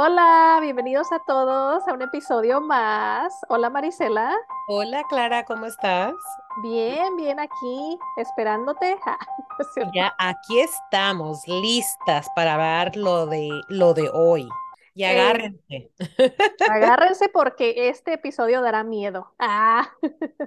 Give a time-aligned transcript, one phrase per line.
[0.00, 3.34] Hola, bienvenidos a todos a un episodio más.
[3.48, 4.32] Hola Marisela.
[4.68, 6.14] Hola Clara, ¿cómo estás?
[6.62, 8.96] Bien, bien aquí, esperándote.
[9.04, 9.18] Ja,
[9.58, 9.92] ¿no es cierto?
[9.92, 14.48] Ya aquí estamos, listas para ver lo de lo de hoy.
[14.94, 15.90] Y Eh, agárrense,
[16.70, 19.34] agárrense porque este episodio dará miedo.
[19.40, 19.90] Ah,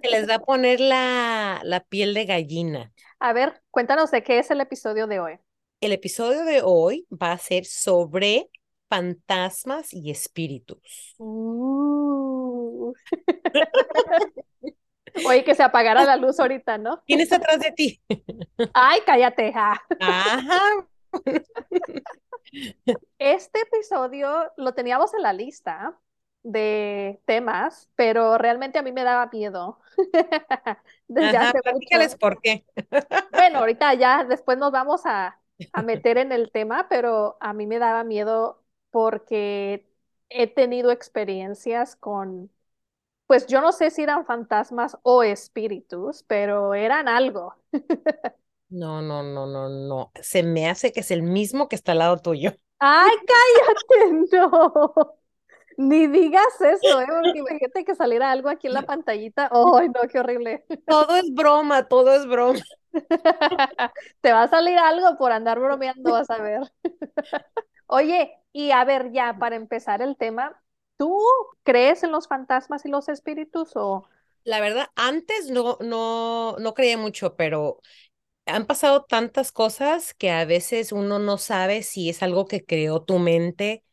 [0.01, 2.93] se les va a poner la, la piel de gallina.
[3.19, 5.39] a ver, cuéntanos de qué es el episodio de hoy.
[5.81, 8.49] El episodio de hoy va a ser sobre
[8.91, 11.15] fantasmas y espíritus.
[11.17, 12.93] Uh.
[15.25, 17.01] Oye, que se apagara la luz ahorita, ¿no?
[17.07, 18.01] ¿Quién está atrás de ti?
[18.73, 19.53] Ay, cállate.
[19.53, 19.81] ja.
[20.01, 20.59] Ajá.
[23.17, 25.97] Este episodio lo teníamos en la lista
[26.43, 29.79] de temas, pero realmente a mí me daba miedo
[31.07, 31.53] desde Ajá,
[31.93, 32.65] hace por qué.
[33.31, 35.39] Bueno, ahorita ya después nos vamos a,
[35.71, 38.60] a meter en el tema, pero a mí me daba miedo
[38.91, 39.87] porque
[40.29, 42.51] he tenido experiencias con,
[43.27, 47.55] pues yo no sé si eran fantasmas o espíritus, pero eran algo.
[48.69, 50.11] No, no, no, no, no.
[50.21, 52.51] Se me hace que es el mismo que está al lado tuyo.
[52.79, 54.27] ¡Ay, cállate!
[54.31, 54.93] No.
[55.77, 57.05] Ni digas eso, ¿eh?
[57.07, 59.49] Porque imagínate que saliera algo aquí en la pantallita.
[59.51, 60.65] ¡Ay, no, qué horrible!
[60.87, 62.59] Todo es broma, todo es broma.
[64.21, 66.61] Te va a salir algo por andar bromeando, vas a ver.
[67.91, 70.61] Oye, y a ver, ya para empezar el tema,
[70.97, 71.17] ¿tú
[71.63, 74.07] crees en los fantasmas y los espíritus o
[74.43, 77.79] La verdad, antes no, no, no creía mucho, pero
[78.47, 83.03] han pasado tantas cosas que a veces uno no sabe si es algo que creó
[83.03, 83.83] tu mente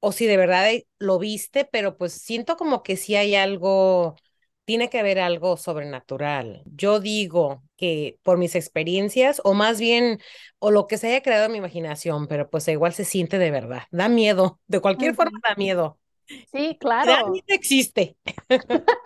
[0.00, 4.16] o si de verdad eh, lo viste, pero pues siento como que sí hay algo,
[4.64, 6.62] tiene que haber algo sobrenatural.
[6.66, 10.20] Yo digo que por mis experiencias, o más bien,
[10.58, 13.50] o lo que se haya creado en mi imaginación, pero pues igual se siente de
[13.50, 13.82] verdad.
[13.90, 15.98] Da miedo, de cualquier forma da miedo.
[16.52, 17.30] Sí, Y da claro.
[17.30, 18.16] miedo existe.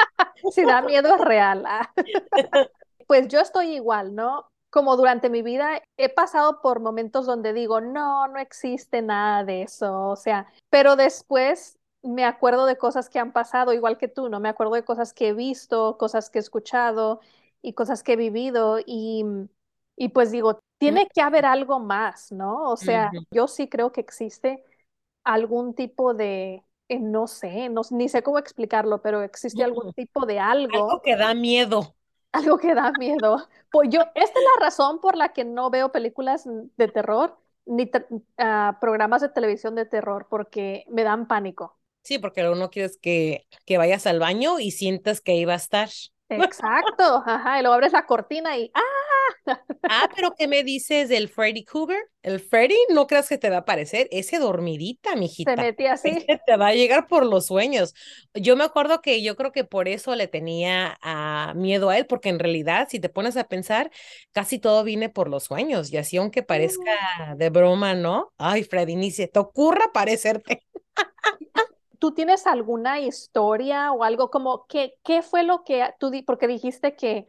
[0.54, 1.64] Si da miedo es real.
[1.66, 1.92] ah.
[3.06, 4.50] Pues yo estoy igual, ¿no?
[4.70, 9.62] Como durante mi vida he pasado por momentos donde digo, no, no existe nada de
[9.62, 14.28] eso, o sea, pero después me acuerdo de cosas que han pasado, igual que tú,
[14.28, 14.40] ¿no?
[14.40, 17.20] Me acuerdo de cosas que he visto, cosas que he escuchado
[17.62, 19.24] y cosas que he vivido y,
[19.96, 22.70] y pues digo, tiene que haber algo más, ¿no?
[22.70, 24.62] O sea, yo sí creo que existe
[25.24, 30.26] algún tipo de, eh, no sé, no, ni sé cómo explicarlo, pero existe algún tipo
[30.26, 30.40] de
[30.72, 31.94] Algo algo que da miedo.
[32.32, 33.48] algo que da miedo.
[33.70, 36.44] Pues yo, esta es la razón por la que no veo películas
[36.76, 38.06] de terror ni te-
[38.38, 41.77] ah, programas de televisión de terror, porque me dan pánico.
[42.08, 45.52] Sí, porque lo uno quieres que, que vayas al baño y sientas que ahí va
[45.52, 45.90] a estar.
[46.30, 48.80] Exacto, ajá, y luego abres la cortina y ¡ah!
[49.90, 51.98] Ah, pero ¿qué me dices del Freddy Krueger?
[52.22, 55.56] El Freddy, no creas que te va a aparecer, ese dormidita, Se mijita.
[55.56, 56.08] metía así.
[56.08, 57.94] Ese te va a llegar por los sueños.
[58.32, 62.06] Yo me acuerdo que yo creo que por eso le tenía ah, miedo a él,
[62.06, 63.90] porque en realidad, si te pones a pensar,
[64.32, 65.92] casi todo viene por los sueños.
[65.92, 68.32] Y así, aunque parezca de broma, ¿no?
[68.38, 70.62] Ay, Freddy, ni se te ocurra parecerte.
[71.98, 76.96] ¿Tú tienes alguna historia o algo como qué, qué fue lo que tú porque dijiste
[76.96, 77.28] que,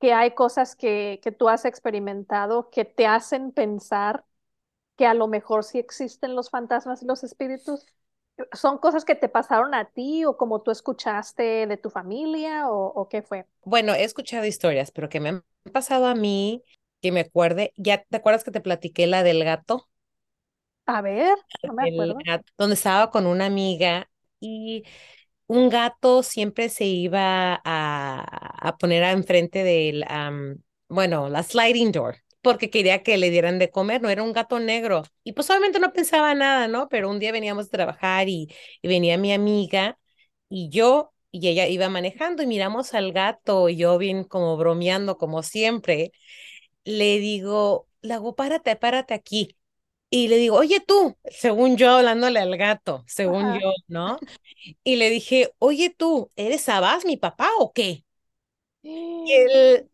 [0.00, 4.24] que hay cosas que, que tú has experimentado que te hacen pensar
[4.96, 7.86] que a lo mejor sí existen los fantasmas y los espíritus.
[8.52, 12.86] ¿Son cosas que te pasaron a ti o como tú escuchaste de tu familia o,
[12.88, 13.46] o qué fue?
[13.64, 16.64] Bueno, he escuchado historias, pero que me han pasado a mí,
[17.02, 19.88] que me acuerde, ¿ya te acuerdas que te platiqué la del gato?
[20.92, 22.24] A ver, no me acuerdo.
[22.58, 24.84] donde estaba con una amiga y
[25.46, 30.04] un gato siempre se iba a, a poner a enfrente del,
[30.88, 34.58] bueno, la sliding door, porque quería que le dieran de comer, no era un gato
[34.60, 35.02] negro.
[35.24, 36.88] Y pues obviamente no pensaba nada, ¿no?
[36.88, 38.48] Pero un día veníamos a trabajar y,
[38.82, 39.98] y venía mi amiga
[40.48, 45.16] y yo y ella iba manejando y miramos al gato y yo bien como bromeando
[45.18, 46.12] como siempre,
[46.84, 49.56] le digo, Lago, párate, párate aquí.
[50.10, 53.60] Y le digo, oye tú, según yo hablándole al gato, según Ajá.
[53.60, 54.24] yo, ¿no?
[54.84, 58.04] Y le dije, oye tú, ¿eres Sabás, mi papá o qué?
[59.24, 59.90] Y el,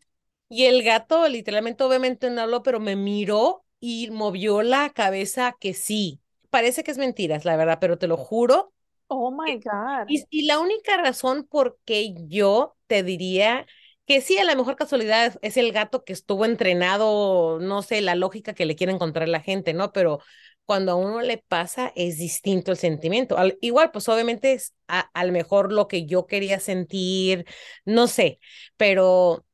[0.49, 5.75] y el gato literalmente, obviamente no habló, pero me miró y movió la cabeza que
[5.75, 6.20] sí.
[6.50, 8.73] Parece que es mentiras, la verdad, pero te lo juro.
[9.11, 10.06] Oh my God.
[10.06, 13.67] Y, y la única razón por qué yo te diría
[14.06, 18.14] que sí, a la mejor casualidad es el gato que estuvo entrenado, no sé, la
[18.14, 19.93] lógica que le quiere encontrar la gente, ¿no?
[19.93, 20.20] Pero
[20.64, 23.38] cuando a uno le pasa es distinto el sentimiento.
[23.38, 27.47] Al- igual, pues obviamente es a, a lo mejor lo que yo quería sentir,
[27.85, 28.38] no sé,
[28.76, 29.44] pero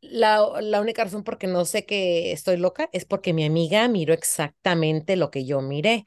[0.00, 3.88] la, la única razón por qué no sé que estoy loca es porque mi amiga
[3.88, 6.04] miró exactamente lo que yo miré.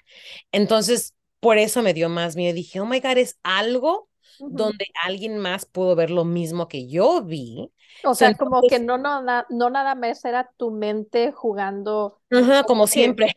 [0.52, 2.54] Entonces, por eso me dio más miedo.
[2.56, 4.10] Dije, oh my God, es algo
[4.48, 7.72] Donde alguien más pudo ver lo mismo que yo vi.
[8.04, 12.64] O sea, como que no, no, na- no nada más era tu mente jugando, ajá,
[12.66, 13.34] como siempre.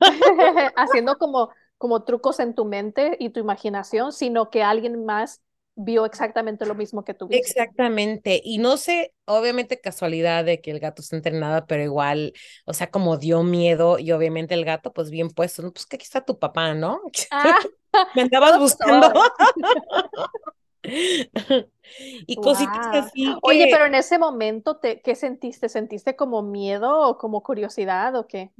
[0.76, 5.42] haciendo como, como trucos en tu mente y tu imaginación, sino que alguien más
[5.74, 7.62] vio exactamente lo mismo que tú viste.
[7.68, 8.40] Exactamente.
[8.44, 12.32] Y no sé, obviamente casualidad de que el gato está entrenado, pero igual,
[12.66, 15.72] o sea, como dio miedo y obviamente el gato, pues bien puesto, ¿no?
[15.72, 17.00] Pues que aquí está tu papá, ¿no?
[17.30, 17.60] Ah,
[18.14, 19.12] Me andabas buscando.
[22.26, 22.92] Y cositas Wow.
[22.92, 25.68] así Oye, pero en ese momento, te, ¿qué sentiste?
[25.68, 28.52] ¿Sentiste como miedo o como curiosidad o qué?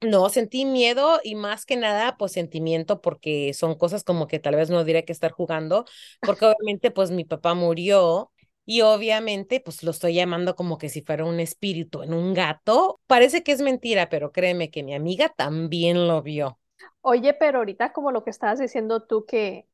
[0.00, 4.56] no, sentí miedo y más que nada, pues sentimiento, porque son cosas como que tal
[4.56, 5.84] vez no diría que estar jugando,
[6.22, 8.32] porque obviamente, pues mi papá murió.
[8.66, 13.00] Y obviamente, pues lo estoy llamando como que si fuera un espíritu en un gato.
[13.08, 16.58] Parece que es mentira, pero créeme que mi amiga también lo vio.
[17.02, 19.66] Oye, pero ahorita como lo que estabas diciendo tú que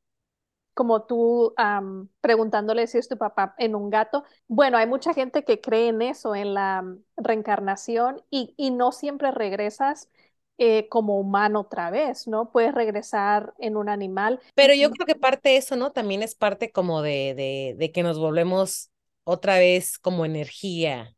[0.75, 4.25] como tú am, preguntándole si es tu papá en un gato.
[4.47, 8.93] Bueno, hay mucha gente que cree en eso, en la mm, reencarnación, y, y no
[8.93, 10.11] siempre regresas
[10.59, 12.51] eh, como humano otra vez, ¿no?
[12.53, 14.41] Puedes regresar en un animal.
[14.55, 15.93] Pero yo creo que parte de eso, ¿no?
[15.93, 18.91] También es parte como de, de, de que nos volvemos
[19.25, 21.15] otra vez como energía.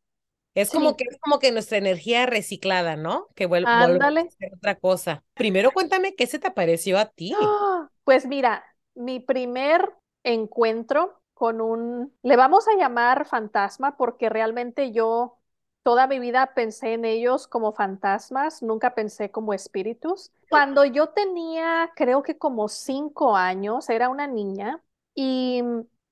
[0.63, 3.29] Es como que es como que nuestra energía reciclada, ¿no?
[3.35, 5.25] Que vuel- volvemos a hacer otra cosa.
[5.35, 7.39] Primero cuéntame qué se te pareció a ti.
[7.41, 7.91] ¡Ah!
[8.05, 8.65] Pues mira,
[8.95, 15.39] mi primer encuentro con un, le vamos a llamar fantasma porque realmente yo
[15.83, 20.33] toda mi vida pensé en ellos como fantasmas, nunca pensé como espíritus.
[20.49, 24.83] Cuando yo tenía, creo que como cinco años, era una niña
[25.15, 25.63] y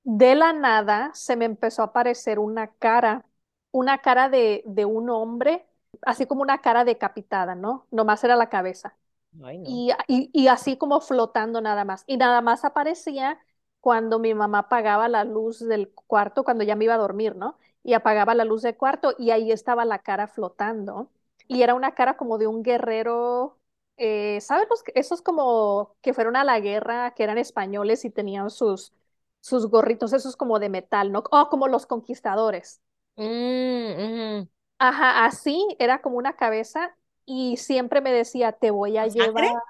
[0.04, 3.24] de la nada se me empezó a aparecer una cara,
[3.72, 5.66] una cara de, de un hombre,
[6.02, 7.86] así como una cara decapitada, ¿no?
[7.90, 8.96] Nomás era la cabeza
[9.44, 9.82] Ay, no.
[9.82, 12.04] y, y, y así como flotando nada más.
[12.06, 13.40] Y nada más aparecía
[13.80, 17.58] cuando mi mamá apagaba la luz del cuarto, cuando ya me iba a dormir, ¿no?
[17.82, 21.10] Y apagaba la luz del cuarto y ahí estaba la cara flotando.
[21.48, 23.58] Y era una cara como de un guerrero,
[23.96, 24.66] eh, ¿sabes?
[24.94, 28.92] Esos como que fueron a la guerra, que eran españoles y tenían sus,
[29.40, 31.22] sus gorritos, esos como de metal, ¿no?
[31.30, 32.80] Oh, como los conquistadores.
[33.16, 34.48] Mm, ujú.
[34.78, 39.32] Ajá, así era como una cabeza y siempre me decía, te voy a ¿Con llevar.
[39.34, 39.62] sangre?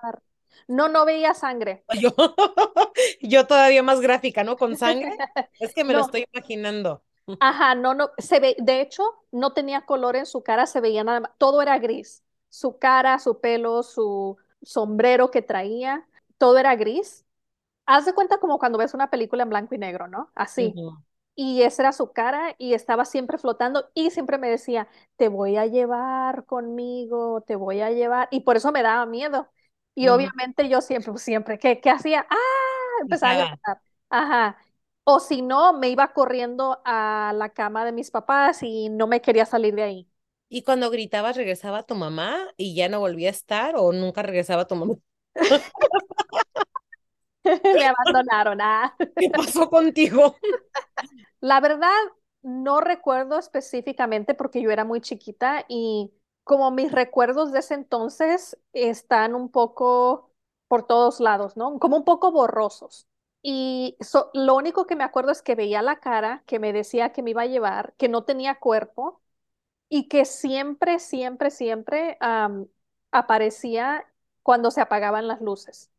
[0.68, 1.84] No, no veía sangre.
[1.90, 2.10] Yo,
[3.20, 4.56] yo todavía más gráfica, ¿no?
[4.56, 5.06] Con sangre.
[5.58, 7.02] Es que me lo No, estoy imaginando.
[7.38, 9.02] ajá, no, no, se ve, de hecho,
[9.32, 12.22] no tenía color en su cara, se veía nada más, todo era gris.
[12.48, 16.08] Su cara, su pelo, su sombrero que traía,
[16.38, 17.24] todo era gris.
[17.86, 20.30] Haz de cuenta como cuando ves una película en blanco y negro, ¿no?
[20.34, 20.78] Así.
[20.78, 20.98] Ujú,
[21.38, 25.56] Y esa era su cara y estaba siempre flotando y siempre me decía, te voy
[25.58, 28.28] a llevar conmigo, te voy a llevar.
[28.30, 29.48] Y por eso me daba miedo.
[29.94, 32.26] Y obviamente yo siempre, pues, siempre, ¿qué, qué hacía?
[32.30, 32.36] ¡Ah!
[33.02, 33.46] Empezaba a Gritaba.
[33.46, 33.82] gritar.
[34.10, 34.58] Ajá.
[35.04, 39.20] O si no, me iba corriendo a la cama de mis papás y no me
[39.22, 40.10] quería salir de ahí.
[40.48, 44.66] Y cuando gritabas, ¿regresaba tu mamá y ya no volvía a estar o nunca regresaba
[44.66, 44.94] tu mamá?
[47.72, 48.60] Me abandonaron.
[48.60, 48.94] Ah.
[49.18, 50.36] ¿Qué pasó contigo?
[51.40, 51.90] La verdad,
[52.42, 56.12] no recuerdo específicamente porque yo era muy chiquita y
[56.44, 60.32] como mis recuerdos de ese entonces están un poco
[60.68, 61.78] por todos lados, ¿no?
[61.78, 63.06] Como un poco borrosos.
[63.42, 63.96] Y
[64.34, 67.30] lo único que me acuerdo es que veía la cara, que me decía que me
[67.30, 69.20] iba a llevar, que no tenía cuerpo
[69.88, 72.18] y que siempre, siempre, siempre
[73.10, 74.04] aparecía
[74.42, 75.90] cuando se apagaban las luces.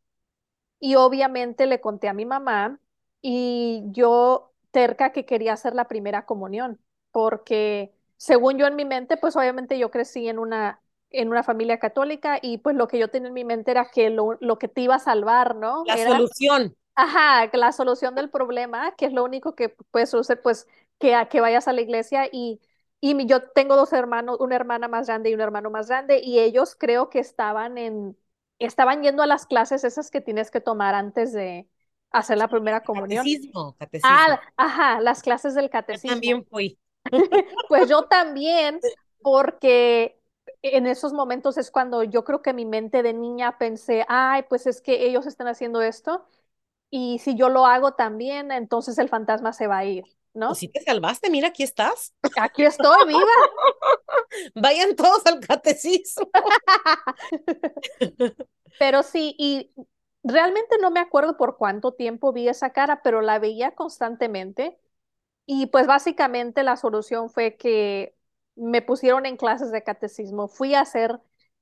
[0.80, 2.80] Y obviamente le conté a mi mamá
[3.22, 6.80] y yo terca que quería hacer la primera comunión,
[7.12, 11.78] porque según yo en mi mente, pues obviamente yo crecí en una, en una familia
[11.78, 14.68] católica y pues lo que yo tenía en mi mente era que lo, lo que
[14.68, 15.88] te iba a salvar, ¿no?
[15.88, 16.76] La Era, solución.
[16.94, 20.66] ajá, la solución del problema, que es lo único que puedes hacer, pues
[20.98, 22.60] que, a- que vayas a la iglesia y...
[23.00, 26.18] Y mi- yo tengo dos hermanos, una hermana más grande y un hermano más grande,
[26.20, 28.18] y ellos creo que estaban en,
[28.58, 31.68] estaban yendo a las clases esas que tienes que tomar antes de
[32.10, 33.32] hacer la primera comunión.
[33.32, 34.42] Catecismo, Ah, catecismo.
[34.56, 36.04] ajá, las clases del Yo catecismo.
[36.04, 36.78] también fui.
[37.66, 38.82] Pues yo también,
[39.22, 40.20] porque
[40.62, 44.66] en esos momentos es cuando yo creo que mi mente de niña pensé, ay, pues
[44.66, 46.26] es que ellos están haciendo esto
[46.90, 50.04] y si yo lo hago también, entonces el fantasma se va a ir,
[50.46, 50.60] Pues ¿no?
[50.60, 52.14] sí te salvaste, mira, aquí estás.
[52.36, 53.34] Aquí estoy viva.
[54.54, 56.28] Vayan todos al catecismo.
[58.78, 59.72] Pero sí, y
[60.22, 64.78] realmente no me acuerdo por cuánto tiempo vi esa cara, pero la veía constantemente.
[65.46, 68.16] Y pues básicamente la solución fue que
[68.56, 70.48] me pusieron en clases de catecismo.
[70.48, 71.20] Fui a hacer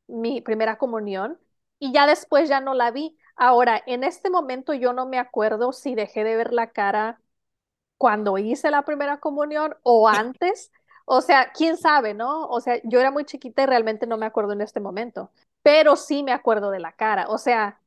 [0.09, 1.39] mi primera comunión
[1.79, 3.19] y ya después ya no la vi.
[3.37, 7.21] Ahora, en este momento yo no me acuerdo si dejé de ver la cara
[7.99, 10.73] cuando hice la primera comunión o antes.
[11.05, 12.47] O sea, quién sabe, ¿no?
[12.49, 15.31] O sea, yo era muy chiquita y realmente no me acuerdo en este momento,
[15.63, 17.27] pero sí me acuerdo de la cara.
[17.29, 17.81] O sea,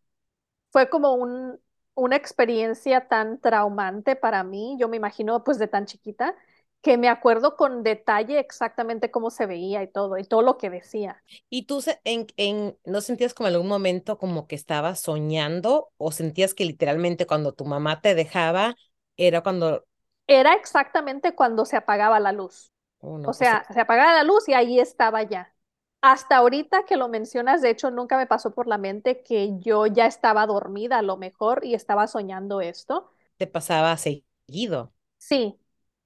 [0.71, 1.59] fue como un,
[1.95, 6.35] una experiencia tan traumante para mí, yo me imagino pues de tan chiquita,
[6.81, 10.69] que me acuerdo con detalle exactamente cómo se veía y todo, y todo lo que
[10.69, 11.21] decía.
[11.49, 16.11] ¿Y tú en, en, no sentías como en algún momento como que estabas soñando o
[16.11, 18.75] sentías que literalmente cuando tu mamá te dejaba
[19.17, 19.85] era cuando...
[20.27, 22.71] Era exactamente cuando se apagaba la luz.
[23.01, 25.53] Oh, o pues sea, se apagaba la luz y ahí estaba ya.
[26.01, 29.85] Hasta ahorita que lo mencionas, de hecho, nunca me pasó por la mente que yo
[29.85, 33.11] ya estaba dormida a lo mejor y estaba soñando esto.
[33.37, 34.93] ¿Te pasaba seguido?
[35.17, 35.59] Sí,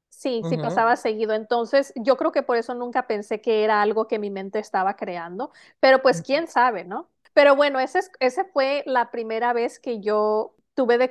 [0.10, 1.34] sí, sí pasaba seguido.
[1.34, 4.96] Entonces, yo creo que por eso nunca pensé que era algo que mi mente estaba
[4.96, 7.10] creando, pero pues quién sabe, ¿no?
[7.34, 11.06] Pero bueno, esa ese fue la primera vez que yo tuve de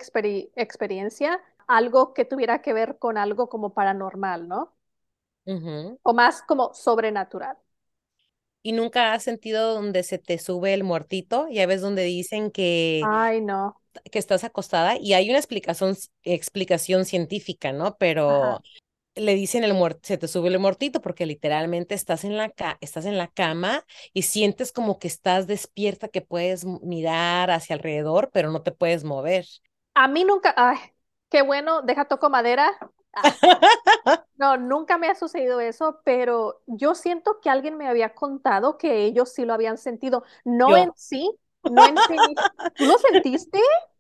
[0.57, 4.73] experiencia algo que tuviera que ver con algo como paranormal, ¿no?
[6.03, 7.57] O más como sobrenatural
[8.63, 13.13] y nunca has sentido donde se te sube el muertito, ya ves donde dicen que,
[13.17, 13.81] Ay, no.
[14.11, 17.97] que estás acostada y hay una explicación, explicación científica, ¿no?
[17.99, 18.63] Pero
[19.17, 22.79] le dicen el muerto, se te sube el muertito porque literalmente estás en la ca
[22.81, 28.31] estás en la cama y sientes como que estás despierta, que puedes mirar hacia alrededor,
[28.33, 29.47] pero no te puedes mover.
[29.95, 30.79] A mí nunca, ay,
[31.31, 32.71] qué bueno, deja toco madera.
[34.37, 39.05] No, nunca me ha sucedido eso, pero yo siento que alguien me había contado que
[39.05, 40.25] ellos sí lo habían sentido.
[40.45, 41.31] No en sí,
[41.69, 42.41] no en sí.
[42.77, 43.59] ¿Tú lo sentiste?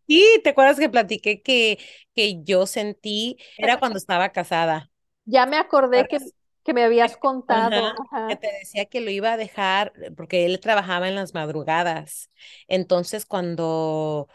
[0.08, 1.78] Sí, ¿te acuerdas que platiqué que,
[2.14, 4.90] que yo sentí, era cuando estaba casada?
[5.24, 6.18] Ya me acordé que,
[6.64, 7.94] que me habías contado.
[8.26, 12.30] Que te decía que lo iba a dejar porque él trabajaba en las madrugadas.
[12.68, 14.28] Entonces, cuando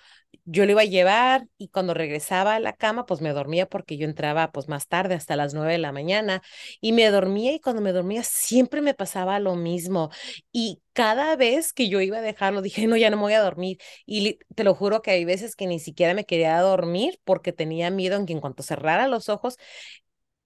[0.50, 3.98] yo lo iba a llevar y cuando regresaba a la cama, pues me dormía porque
[3.98, 6.42] yo entraba pues más tarde, hasta las nueve de la mañana,
[6.82, 10.10] y me dormía y cuando me dormía siempre me pasaba lo mismo.
[10.52, 13.42] Y cada vez que yo iba a dejarlo, dije, no, ya no me voy a
[13.42, 13.78] dormir.
[14.06, 17.90] Y te lo juro que hay veces que ni siquiera me quería dormir porque tenía
[17.92, 19.58] miedo en que en cuanto cerrara los ojos,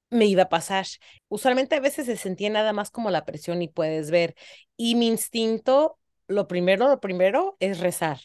[0.09, 0.85] me iba a pasar.
[1.29, 4.35] Usualmente a veces se sentía nada más como la presión y puedes ver.
[4.77, 8.19] Y mi instinto, lo primero, lo primero es rezar.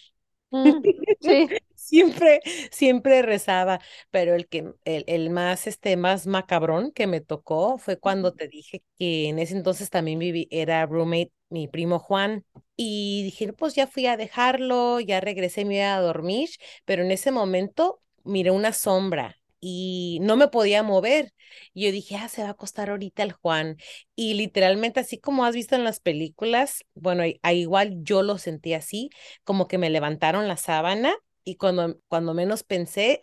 [0.50, 0.72] Mm,
[1.20, 1.48] sí.
[1.74, 2.40] Siempre,
[2.72, 7.96] siempre rezaba, pero el que, el, el, más, este, más macabrón que me tocó fue
[7.98, 12.44] cuando te dije que en ese entonces también viví, era roommate mi primo Juan,
[12.76, 16.48] y dije, pues ya fui a dejarlo, ya regresé, me iba a dormir,
[16.84, 21.32] pero en ese momento miré una sombra y no me podía mover.
[21.74, 23.76] Y yo dije, ah, se va a acostar ahorita el Juan.
[24.14, 28.74] Y literalmente, así como has visto en las películas, bueno, a, igual yo lo sentí
[28.74, 29.10] así,
[29.44, 33.20] como que me levantaron la sábana y cuando, cuando menos pensé,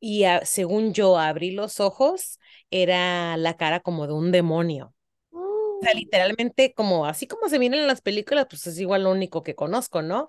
[0.00, 2.38] y según yo abrí los ojos,
[2.70, 4.94] era la cara como de un demonio.
[5.30, 5.98] O sea, mm.
[5.98, 9.54] literalmente como así como se vienen en las películas, pues es igual lo único que
[9.54, 10.26] conozco, ¿no?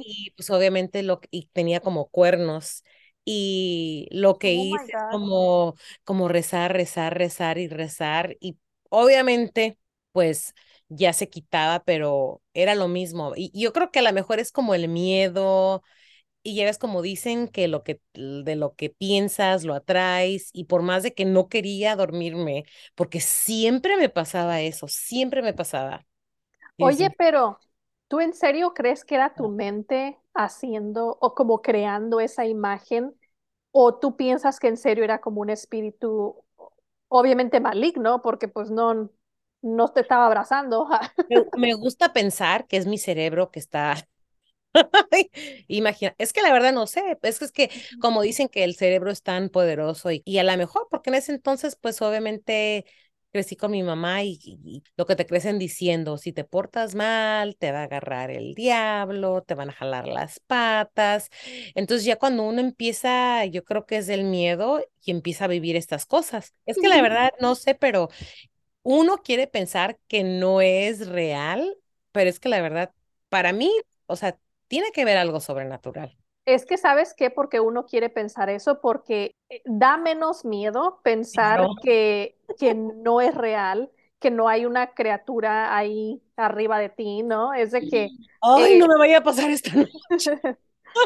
[0.00, 2.84] Y pues obviamente lo y tenía como cuernos
[3.24, 8.58] y lo que oh hice es como como rezar, rezar, rezar y rezar y
[8.90, 9.78] obviamente
[10.12, 10.54] pues
[10.88, 13.32] ya se quitaba, pero era lo mismo.
[13.36, 15.82] Y, y yo creo que a lo mejor es como el miedo,
[16.42, 20.64] y ya ves como dicen que lo que de lo que piensas lo atraes y
[20.64, 22.64] por más de que no quería dormirme,
[22.94, 26.06] porque siempre me pasaba eso, siempre me pasaba.
[26.78, 27.58] Oye, pero
[28.08, 33.14] ¿tú en serio crees que era tu mente haciendo o como creando esa imagen
[33.72, 36.36] o tú piensas que en serio era como un espíritu
[37.08, 39.10] obviamente maligno porque pues no
[39.62, 40.88] no te estaba abrazando?
[41.56, 43.96] me gusta pensar que es mi cerebro que está
[45.68, 48.74] Imagina, es que la verdad no sé, es que, es que como dicen que el
[48.74, 52.84] cerebro es tan poderoso y, y a lo mejor, porque en ese entonces, pues obviamente
[53.34, 57.72] crecí con mi mamá y, lo que te crecen diciendo, si te portas mal, te
[57.72, 61.30] va a agarrar el diablo, te van a jalar las patas.
[61.74, 65.74] Entonces ya cuando uno empieza, yo creo que es el miedo y empieza a vivir
[65.74, 66.54] estas cosas.
[66.64, 68.08] Es que la verdad no sé, pero
[68.84, 71.76] uno quiere pensar que no es real,
[72.12, 72.92] pero es que la verdad,
[73.30, 73.72] para mí,
[74.06, 74.38] o sea,
[74.68, 76.16] tiene que ver algo sobrenatural.
[76.44, 81.66] Es que sabes qué, porque uno quiere pensar eso, porque eh, da menos miedo pensar
[81.82, 87.54] que, que no es real, que no hay una criatura ahí arriba de ti, ¿no?
[87.54, 88.08] Es de que...
[88.40, 90.40] Ay, no eh, me vaya a pasar esta noche.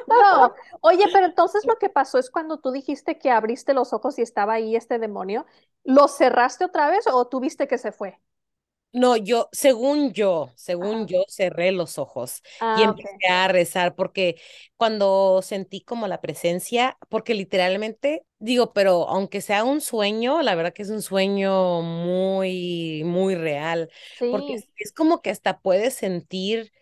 [0.08, 4.18] no, oye, pero entonces lo que pasó es cuando tú dijiste que abriste los ojos
[4.18, 5.46] y estaba ahí este demonio,
[5.84, 8.20] ¿lo cerraste otra vez o tuviste que se fue?
[8.92, 11.06] No, yo, según yo, según Ajá.
[11.06, 12.42] yo, cerré los ojos
[12.72, 14.40] y Ah, empecé a rezar porque
[14.76, 20.72] cuando sentí como la presencia, porque literalmente digo, pero aunque sea un sueño, la verdad
[20.72, 23.90] que es un sueño muy, muy real,
[24.30, 26.72] porque es, es como que hasta puedes sentir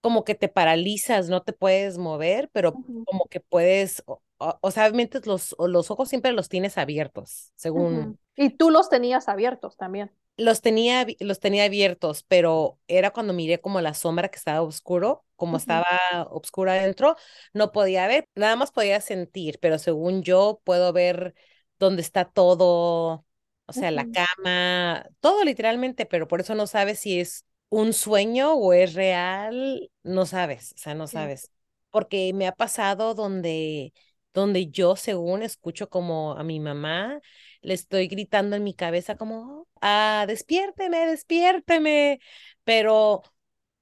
[0.00, 4.70] como que te paralizas, no te puedes mover, pero como que puedes, o, o- o
[4.72, 9.76] sea, obviamente los, los ojos siempre los tienes abiertos, según Y tú los tenías abiertos
[9.76, 10.10] también.
[10.36, 15.24] Los tenía, los tenía abiertos, pero era cuando miré como la sombra que estaba oscuro,
[15.36, 15.86] como estaba
[16.30, 17.16] oscura adentro,
[17.52, 21.34] no podía ver, nada más podía sentir, pero según yo puedo ver
[21.78, 23.24] dónde está todo,
[23.66, 28.54] o sea, la cama, todo literalmente, pero por eso no sabes si es un sueño
[28.54, 31.50] o es real, no sabes, o sea, no sabes,
[31.90, 33.92] porque me ha pasado donde,
[34.34, 37.20] donde yo según escucho como a mi mamá
[37.66, 42.20] le estoy gritando en mi cabeza como, ah, despiérteme, despiérteme,
[42.64, 43.22] pero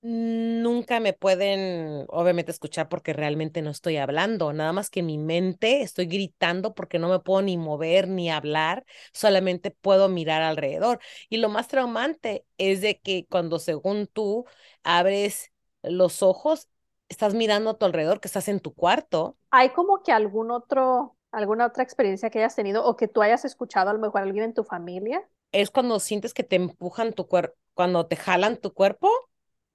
[0.03, 5.83] nunca me pueden, obviamente, escuchar porque realmente no estoy hablando, nada más que mi mente
[5.83, 11.01] estoy gritando porque no me puedo ni mover ni hablar, solamente puedo mirar alrededor.
[11.31, 14.45] Y lo más traumante es de que cuando según tú
[14.83, 16.69] abres los ojos,
[17.09, 21.17] estás mirando a tu alrededor, que estás en tu cuarto ¿Hay como que algún otro,
[21.37, 24.45] alguna otra experiencia que hayas tenido o que tú hayas escuchado a lo mejor alguien
[24.45, 25.23] en tu familia?
[25.53, 29.11] es cuando sientes que te empujan tu cuerpo, cuando te jalan tu cuerpo.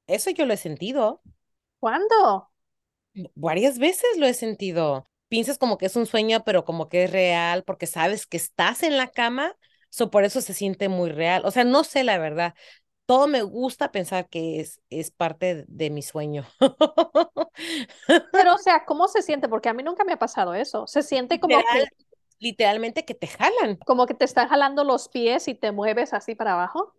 [0.07, 1.21] Eso yo lo he sentido.
[1.79, 2.49] ¿Cuándo?
[3.35, 5.07] Varias veces lo he sentido.
[5.27, 8.83] Piensas como que es un sueño, pero como que es real, porque sabes que estás
[8.83, 9.55] en la cama,
[9.89, 11.43] so por eso se siente muy real.
[11.45, 12.55] O sea, no sé la verdad.
[13.09, 16.45] Todo me gusta pensar que es, es parte de mi sueño.
[18.31, 19.49] Pero, o sea, ¿cómo se siente?
[19.49, 20.87] Porque a mí nunca me ha pasado eso.
[20.87, 21.87] Se siente como Literal, que,
[22.39, 23.79] literalmente que te jalan.
[23.85, 26.93] como que te están jalando los pies y te mueves así para abajo.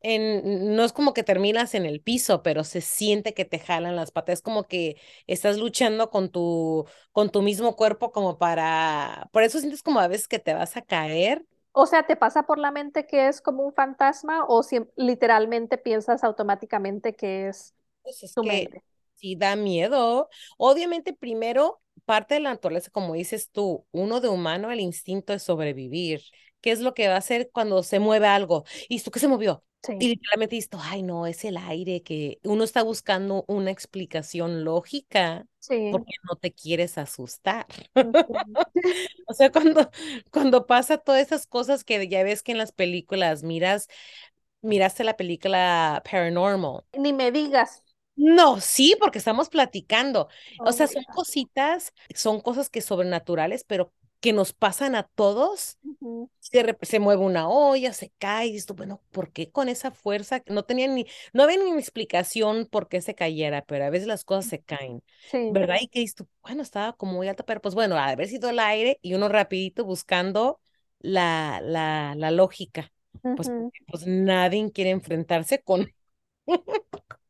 [0.00, 3.96] En, no es como que terminas en el piso, pero se siente que te jalan
[3.96, 4.34] las patas.
[4.34, 9.28] Es como que estás luchando con tu, con tu mismo cuerpo como para...
[9.32, 11.46] Por eso sientes como a veces que te vas a caer.
[11.76, 15.78] O sea, ¿te pasa por la mente que es como un fantasma o si literalmente
[15.78, 18.84] piensas automáticamente que es Pues es tu que mente?
[19.14, 20.28] sí da miedo.
[20.58, 25.42] Obviamente, primero, parte de la naturaleza, como dices tú, uno de humano, el instinto es
[25.42, 26.22] sobrevivir.
[26.64, 28.64] ¿Qué es lo que va a hacer cuando se mueve algo?
[28.88, 29.62] ¿Y esto qué se movió?
[29.98, 35.46] Y literalmente tú, ay, no, es el aire, que uno está buscando una explicación lógica
[35.60, 35.90] sí.
[35.90, 37.66] porque no te quieres asustar.
[39.26, 39.90] O sea, cuando,
[40.30, 43.88] cuando pasa todas esas cosas que ya ves que en las películas miras,
[44.62, 46.84] miraste la película Paranormal.
[47.02, 47.84] Ni me digas.
[48.16, 50.28] No, sí, porque estamos platicando.
[50.62, 53.92] O Oh sea, son cositas, son cosas que sobrenaturales, pero
[54.24, 55.78] que nos pasan a todos.
[55.84, 59.68] Ujú, Se, rep- se mueve una olla, se cae, y tú, bueno, ¿por qué con
[59.68, 60.42] esa fuerza?
[60.48, 64.24] No tenía ni, no había ni explicación por qué se cayera, pero a veces las
[64.24, 65.40] cosas se caen, Sí.
[65.48, 65.76] ¿verdad?
[65.80, 68.58] Y que tú, bueno, estaba como muy alta, pero pues bueno, de haber sido el
[68.60, 70.60] aire y uno rapidito buscando
[71.00, 72.92] la, la, la lógica.
[73.34, 73.72] Pues ujú.
[73.72, 75.92] porque pues nadie quiere enfrentarse con,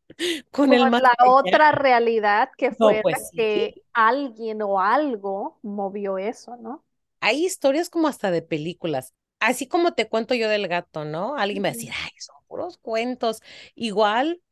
[0.50, 3.44] con Con el más la otra realidad que No, fuera pues sí.
[3.44, 6.85] que alguien o algo movió eso, ¿no?
[7.20, 9.14] Hay historias como hasta de películas.
[9.40, 11.37] Así como te cuento yo del gato, ¿no?
[11.37, 13.40] Alguien va a decir, ay, son puros cuentos.
[13.74, 14.42] Igual,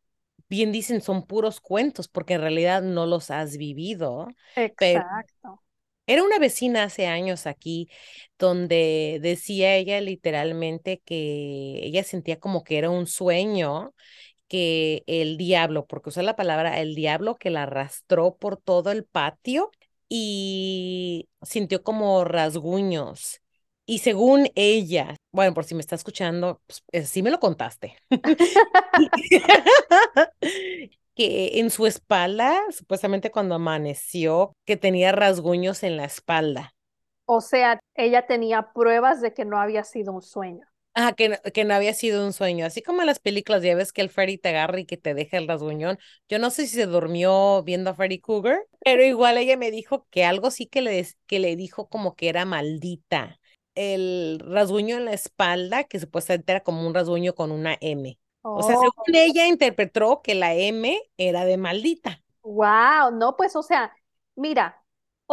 [0.48, 4.36] bien dicen, son puros cuentos, porque en realidad no los has vivido.
[4.78, 5.60] Pero Exacto.
[6.06, 7.88] era una vecina hace años aquí
[8.38, 13.94] donde decía ella literalmente que ella sentía como que era un sueño
[14.52, 19.06] que el diablo, porque usó la palabra el diablo que la arrastró por todo el
[19.06, 19.70] patio
[20.10, 23.40] y sintió como rasguños.
[23.86, 27.96] Y según ella, bueno, por si me está escuchando, pues, eh, sí me lo contaste,
[31.14, 36.74] que en su espalda, supuestamente cuando amaneció, que tenía rasguños en la espalda.
[37.24, 40.66] O sea, ella tenía pruebas de que no había sido un sueño.
[40.94, 42.66] Ah, que, no- que no había sido un sueño.
[42.66, 45.14] Así como en las películas, ya ves que el Freddy te agarra y que te
[45.14, 45.98] deja el rasguñón.
[46.28, 50.06] Yo no sé si se durmió viendo a Freddy Cougar, pero igual ella me dijo
[50.10, 53.40] que algo sí que le, que le dijo como que era maldita.
[53.74, 58.18] El rasguño en la espalda, que supuestamente era como un rasguño con una M.
[58.52, 62.22] O sea, según Oh, ella interpretó que la M era de maldita.
[62.42, 63.92] wow, no, pues, o sea,
[64.36, 64.81] mira,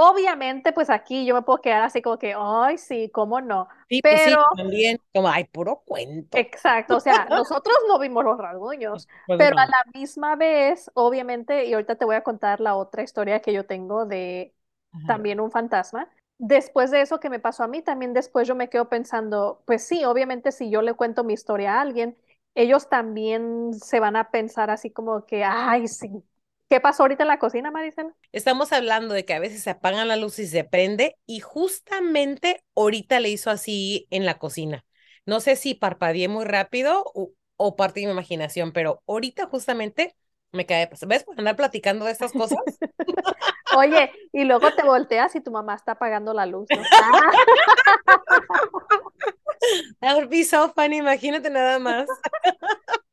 [0.09, 3.67] obviamente, pues aquí yo me puedo quedar así como que, ay, sí, cómo no.
[3.89, 4.99] Sí, pues sí, Pero yo también.
[5.13, 6.47] Como, ay, puro cuento.
[6.47, 9.75] Exacto, o sea, nosotros no vimos los rasguños, Pues pero a no.
[9.77, 13.65] la misma vez, obviamente, y ahorita te voy a contar la otra historia que yo
[13.65, 14.53] tengo de
[14.93, 15.05] Ajá.
[15.05, 16.07] también un fantasma.
[16.37, 19.83] Después de eso que me pasó a mí, también después yo me quedo pensando, pues
[19.83, 22.15] sí, obviamente si yo le cuento mi historia a alguien,
[22.55, 26.23] ellos también se van a pensar así como que, ay, sí.
[26.69, 28.13] ¿Qué pasó ahorita en la cocina, Maricela?
[28.31, 32.63] Estamos hablando de que a veces se apagan la luz y se prende y justamente
[32.75, 34.85] ahorita le hizo así en la cocina.
[35.25, 40.15] No sé si parpadeé muy rápido o, o parte de mi imaginación, pero ahorita justamente
[40.51, 41.23] me cae, ¿ves?
[41.23, 42.59] Por andar platicando de estas cosas.
[43.75, 46.67] Oye, y luego te volteas y tu mamá está apagando la luz.
[46.69, 46.81] ¿no?
[50.01, 52.07] That would be so funny, imagínate nada más.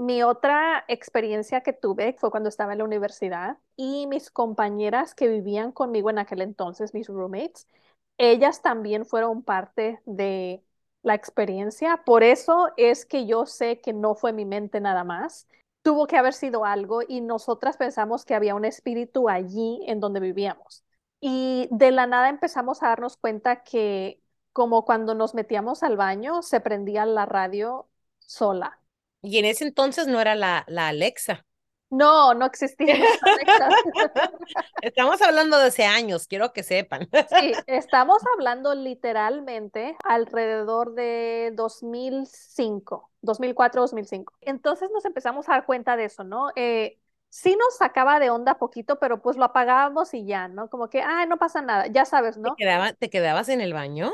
[0.00, 5.28] Mi otra experiencia que tuve fue cuando estaba en la universidad y mis compañeras que
[5.28, 7.68] vivían conmigo en aquel entonces, mis roommates,
[8.16, 10.64] ellas también fueron parte de
[11.02, 11.98] la experiencia.
[12.06, 15.46] Por eso es que yo sé que no fue mi mente nada más.
[15.82, 20.20] Tuvo que haber sido algo y nosotras pensamos que había un espíritu allí en donde
[20.20, 20.82] vivíamos.
[21.20, 24.22] Y de la nada empezamos a darnos cuenta que
[24.54, 27.86] como cuando nos metíamos al baño, se prendía la radio
[28.18, 28.79] sola.
[29.22, 31.46] Y en ese entonces no era la, la Alexa.
[31.90, 33.68] No, no existía Alexa.
[34.82, 37.08] Estamos hablando de hace años, quiero que sepan.
[37.28, 44.34] Sí, estamos hablando literalmente alrededor de 2005, 2004, 2005.
[44.40, 46.50] Entonces nos empezamos a dar cuenta de eso, ¿no?
[46.54, 50.70] Eh, sí nos sacaba de onda poquito, pero pues lo apagábamos y ya, ¿no?
[50.70, 52.54] Como que, ay, no pasa nada, ya sabes, ¿no?
[52.54, 54.12] ¿Te, quedaba, ¿Te quedabas en el baño?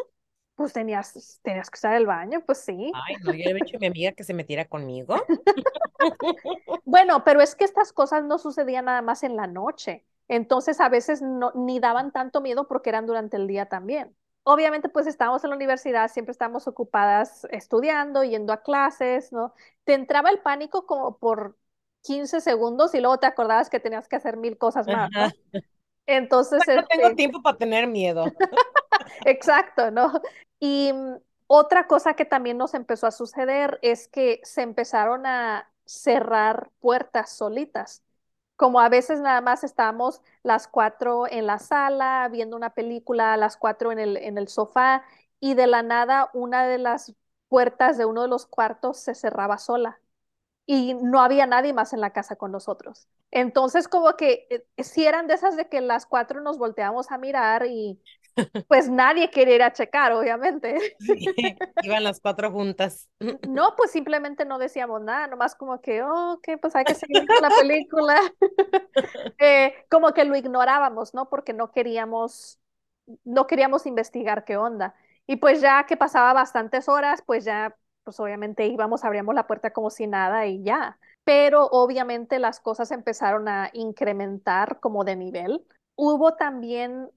[0.56, 2.90] Pues tenías, tenías que usar el baño, pues sí.
[2.94, 5.14] Ay, no, yo le he dicho a mi amiga que se metiera conmigo.
[6.84, 10.04] Bueno, pero es que estas cosas no sucedían nada más en la noche.
[10.28, 14.16] Entonces a veces no, ni daban tanto miedo porque eran durante el día también.
[14.44, 19.52] Obviamente pues estábamos en la universidad, siempre estábamos ocupadas estudiando, yendo a clases, ¿no?
[19.84, 21.56] Te entraba el pánico como por
[22.02, 25.32] 15 segundos y luego te acordabas que tenías que hacer mil cosas más, ¿no?
[26.06, 28.24] Entonces, No tengo este, tiempo para tener miedo.
[29.24, 30.12] Exacto, ¿no?
[30.60, 31.16] Y mm,
[31.48, 37.30] otra cosa que también nos empezó a suceder es que se empezaron a cerrar puertas
[37.30, 38.02] solitas.
[38.56, 43.56] Como a veces nada más estábamos las cuatro en la sala viendo una película, las
[43.56, 45.04] cuatro en el, en el sofá
[45.40, 47.14] y de la nada una de las
[47.48, 50.00] puertas de uno de los cuartos se cerraba sola
[50.66, 53.08] y no había nadie más en la casa con nosotros.
[53.30, 57.18] Entonces, como que eh, si eran de esas de que las cuatro nos volteamos a
[57.18, 58.02] mirar y
[58.68, 60.76] pues nadie quería ir a checar, obviamente.
[60.98, 63.08] Sí, iban las cuatro juntas.
[63.48, 67.26] No, pues simplemente no decíamos nada, nomás como que, oh, ok, pues hay que seguir
[67.26, 68.20] con la película.
[69.38, 71.28] Eh, como que lo ignorábamos, ¿no?
[71.28, 72.58] Porque no queríamos,
[73.24, 74.94] no queríamos investigar qué onda.
[75.26, 77.76] Y pues ya que pasaba bastantes horas, pues ya,
[78.06, 80.98] pues obviamente íbamos, abríamos la puerta como si nada y ya.
[81.24, 85.66] Pero obviamente las cosas empezaron a incrementar como de nivel.
[85.96, 87.10] Hubo también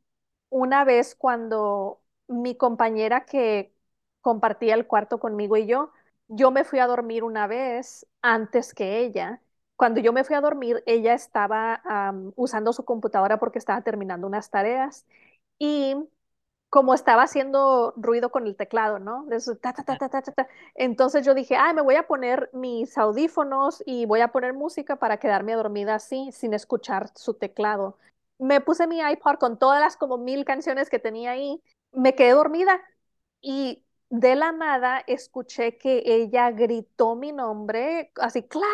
[0.50, 3.74] una vez cuando mi compañera que
[4.22, 5.92] compartía el cuarto conmigo y yo,
[6.28, 9.42] yo me fui a dormir una vez antes que ella.
[9.76, 11.82] Cuando yo me fui a dormir, ella estaba
[12.36, 15.06] usando su computadora porque estaba terminando unas tareas
[15.58, 15.96] y
[16.70, 19.26] como estaba haciendo ruido con el teclado, ¿no?
[19.62, 20.48] Ta, ta, ta.
[20.76, 24.98] Entonces yo dije, ay, me voy a poner mis audífonos y voy a poner música
[24.98, 27.98] para quedarme dormida así, sin escuchar su teclado.
[28.38, 32.32] Me puse mi iPod con todas las como mil canciones que tenía ahí, me quedé
[32.32, 32.80] dormida
[33.42, 38.68] y de la nada escuché que ella gritó mi nombre, así, Clara.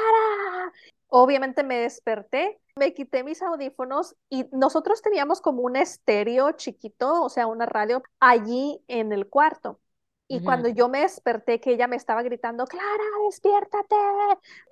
[1.08, 7.30] Obviamente me desperté, me quité mis audífonos y nosotros teníamos como un estéreo chiquito, o
[7.30, 9.80] sea, una radio allí en el cuarto.
[10.28, 13.96] Y cuando yo me desperté, que ella me estaba gritando, Clara, despiértate.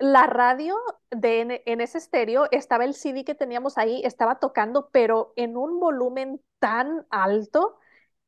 [0.00, 0.76] La radio
[1.10, 5.56] de en, en ese estéreo estaba el CD que teníamos ahí, estaba tocando, pero en
[5.56, 7.78] un volumen tan alto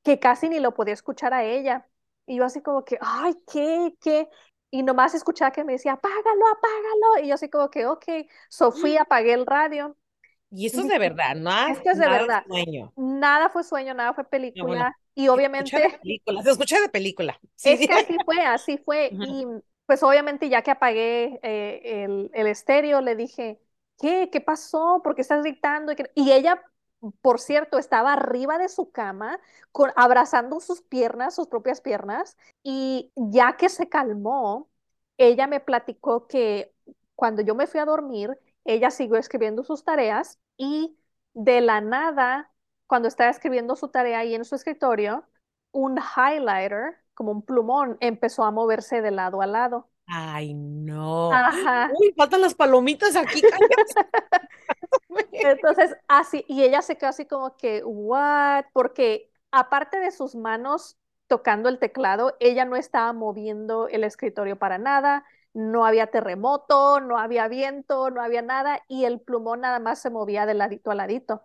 [0.05, 1.89] que casi ni lo podía escuchar a ella.
[2.27, 3.95] Y yo así como que, ay, ¿qué?
[4.01, 4.29] ¿Qué?
[4.71, 7.25] Y nomás escuchaba que me decía, apágalo, apágalo.
[7.25, 8.05] Y yo así como que, ok,
[8.49, 9.97] so fui, apagué el radio.
[10.51, 12.45] Y eso es de verdad, no esto es de nada verdad.
[12.47, 12.93] sueño.
[12.97, 14.25] Nada fue sueño, nada fue
[14.55, 14.97] No, bueno, película.
[15.15, 17.41] Y se escucha de obviamente película, se escucha de película.
[17.55, 17.87] Sí, es sí.
[17.87, 19.15] que así fue, así fue.
[19.15, 19.25] Ujú.
[19.25, 19.47] Y
[19.87, 23.61] pues obviamente ya que apagué eh, el, el estéreo, le dije,
[23.99, 24.29] ¿qué?
[24.31, 25.01] ¿Qué pasó?
[25.03, 25.93] ¿Por qué estás gritando?
[26.15, 26.63] Y ella,
[27.21, 29.39] por cierto, estaba arriba de su cama,
[29.73, 32.37] con, abrazando sus piernas, sus propias piernas.
[32.63, 34.69] Y ya que se calmó,
[35.19, 36.73] ella me platicó que
[37.15, 40.97] cuando yo me fui a dormir, ella siguió escribiendo sus tareas y
[41.35, 42.51] de la nada,
[42.87, 45.25] cuando estaba escribiendo su tarea ahí en su escritorio,
[45.73, 49.89] un highlighter, como un plumón, empezó a moverse de lado a lado.
[50.07, 51.33] Ay, no.
[51.33, 51.91] Ajá.
[51.99, 53.43] Uy, faltan las palomitas aquí.
[55.43, 58.65] Entonces, así, y ella se quedó así como que, ¿what?
[58.73, 60.97] Porque aparte de sus manos
[61.27, 67.19] tocando el teclado, ella no estaba moviendo el escritorio para nada, no había terremoto, no
[67.19, 70.95] había viento, no había nada y el plumón nada más se movía de ladito a
[70.95, 71.43] ladito.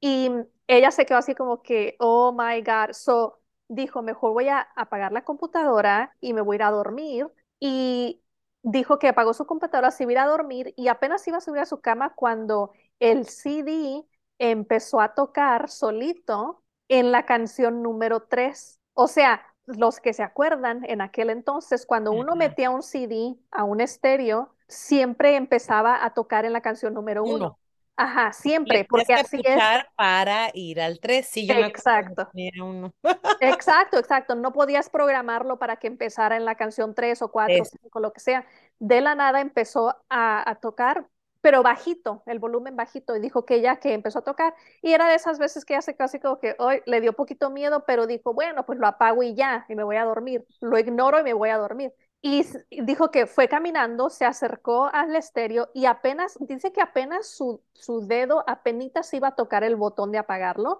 [0.00, 0.30] Y
[0.66, 5.12] ella se quedó así como que, oh my God, so dijo, mejor voy a apagar
[5.12, 7.28] la computadora y me voy a ir a dormir.
[7.60, 8.22] Y
[8.62, 11.40] dijo que apagó su computadora, se iba a ir a dormir y apenas iba a
[11.40, 14.04] subir a su cama cuando el CD
[14.38, 18.80] empezó a tocar solito en la canción número 3.
[18.94, 23.64] O sea, los que se acuerdan, en aquel entonces, cuando uno metía un CD a
[23.64, 27.58] un estéreo, siempre empezaba a tocar en la canción número uno.
[27.96, 29.60] Ajá, siempre, porque así es.
[29.96, 32.30] para ir al 3, sí, yo Exacto.
[32.62, 32.92] uno.
[33.40, 34.34] exacto, exacto.
[34.36, 38.12] No podías programarlo para que empezara en la canción 3 o 4 o 5, lo
[38.12, 38.46] que sea.
[38.78, 41.06] De la nada empezó a, a tocar
[41.42, 45.08] pero bajito, el volumen bajito, y dijo que ella que empezó a tocar, y era
[45.08, 48.32] de esas veces que hace casi como que hoy le dio poquito miedo, pero dijo,
[48.34, 51.34] bueno, pues lo apago y ya, y me voy a dormir, lo ignoro y me
[51.34, 51.92] voy a dormir.
[52.24, 57.62] Y dijo que fue caminando, se acercó al estéreo y apenas, dice que apenas su,
[57.74, 60.78] su dedo apenas iba a tocar el botón de apagarlo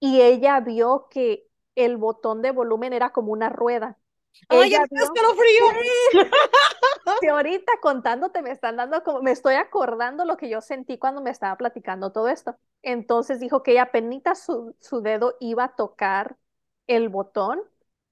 [0.00, 3.98] y ella vio que el botón de volumen era como una rueda
[4.48, 4.80] ¡Ay, vio...
[5.34, 6.24] frío!
[7.20, 11.20] Sí, ahorita contándote me están dando como, me estoy acordando lo que yo sentí cuando
[11.20, 12.56] me estaba platicando todo esto.
[12.82, 16.36] Entonces dijo que ella penita su, su dedo iba a tocar
[16.86, 17.62] el botón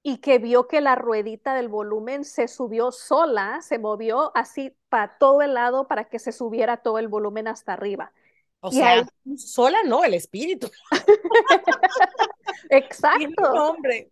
[0.01, 5.17] y que vio que la ruedita del volumen se subió sola, se movió así para
[5.17, 8.11] todo el lado para que se subiera todo el volumen hasta arriba.
[8.59, 9.05] O sea,
[9.35, 10.69] sola no, el espíritu.
[12.69, 13.51] Exacto.
[13.51, 14.11] hombre.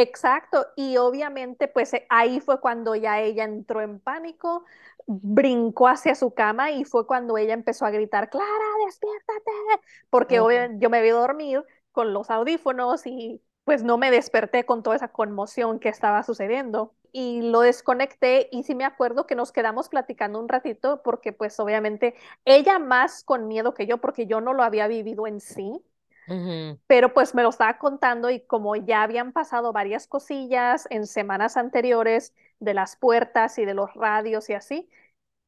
[0.00, 4.64] Exacto, y obviamente pues eh, ahí fue cuando ya ella entró en pánico,
[5.08, 8.46] brincó hacia su cama y fue cuando ella empezó a gritar, Clara,
[8.86, 9.50] despiértate,
[10.08, 14.84] porque obviamente yo me vi dormir con los audífonos y pues no me desperté con
[14.84, 16.94] toda esa conmoción que estaba sucediendo.
[17.10, 21.58] Y lo desconecté y sí me acuerdo que nos quedamos platicando un ratito porque pues
[21.58, 25.82] obviamente ella más con miedo que yo porque yo no lo había vivido en sí
[26.86, 31.56] pero pues me lo estaba contando y como ya habían pasado varias cosillas en semanas
[31.56, 34.88] anteriores de las puertas y de los radios y así,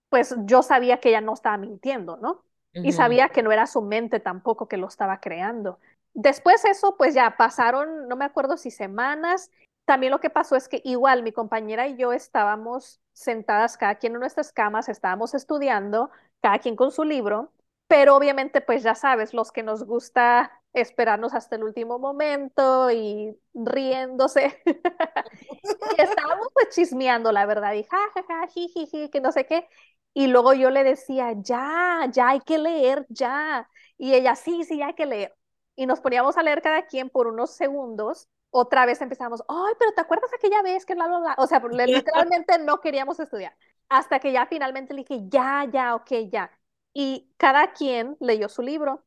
[0.08, 2.44] pues yo sabía que ella no estaba mintiendo, ¿no?
[2.72, 5.80] Y sabía que no era su mente tampoco que lo estaba creando.
[6.14, 9.50] Después eso, pues ya pasaron, no me acuerdo si semanas.
[9.84, 14.14] También lo que pasó es que igual mi compañera y yo estábamos sentadas cada quien
[14.14, 17.52] en nuestras camas, estábamos estudiando, cada quien con su libro,
[17.88, 23.36] pero obviamente pues ya sabes, los que nos gusta esperarnos hasta el último momento y
[23.54, 24.62] riéndose.
[25.98, 29.68] y estábamos pues chismeando, la verdad, y jajaja, jijiji, que no sé qué.
[30.14, 33.68] Y luego yo le decía, ya, ya hay que leer, ya.
[33.96, 35.34] Y ella, sí, sí, hay que leer.
[35.76, 38.28] Y nos poníamos a leer cada quien por unos segundos.
[38.50, 41.34] Otra vez empezamos, ay, pero ¿te acuerdas aquella vez que la, la, la?
[41.38, 43.56] O sea, literalmente no queríamos estudiar.
[43.88, 46.50] Hasta que ya finalmente le dije, ya, ya, ok, ya.
[46.92, 49.04] Y cada quien leyó su libro.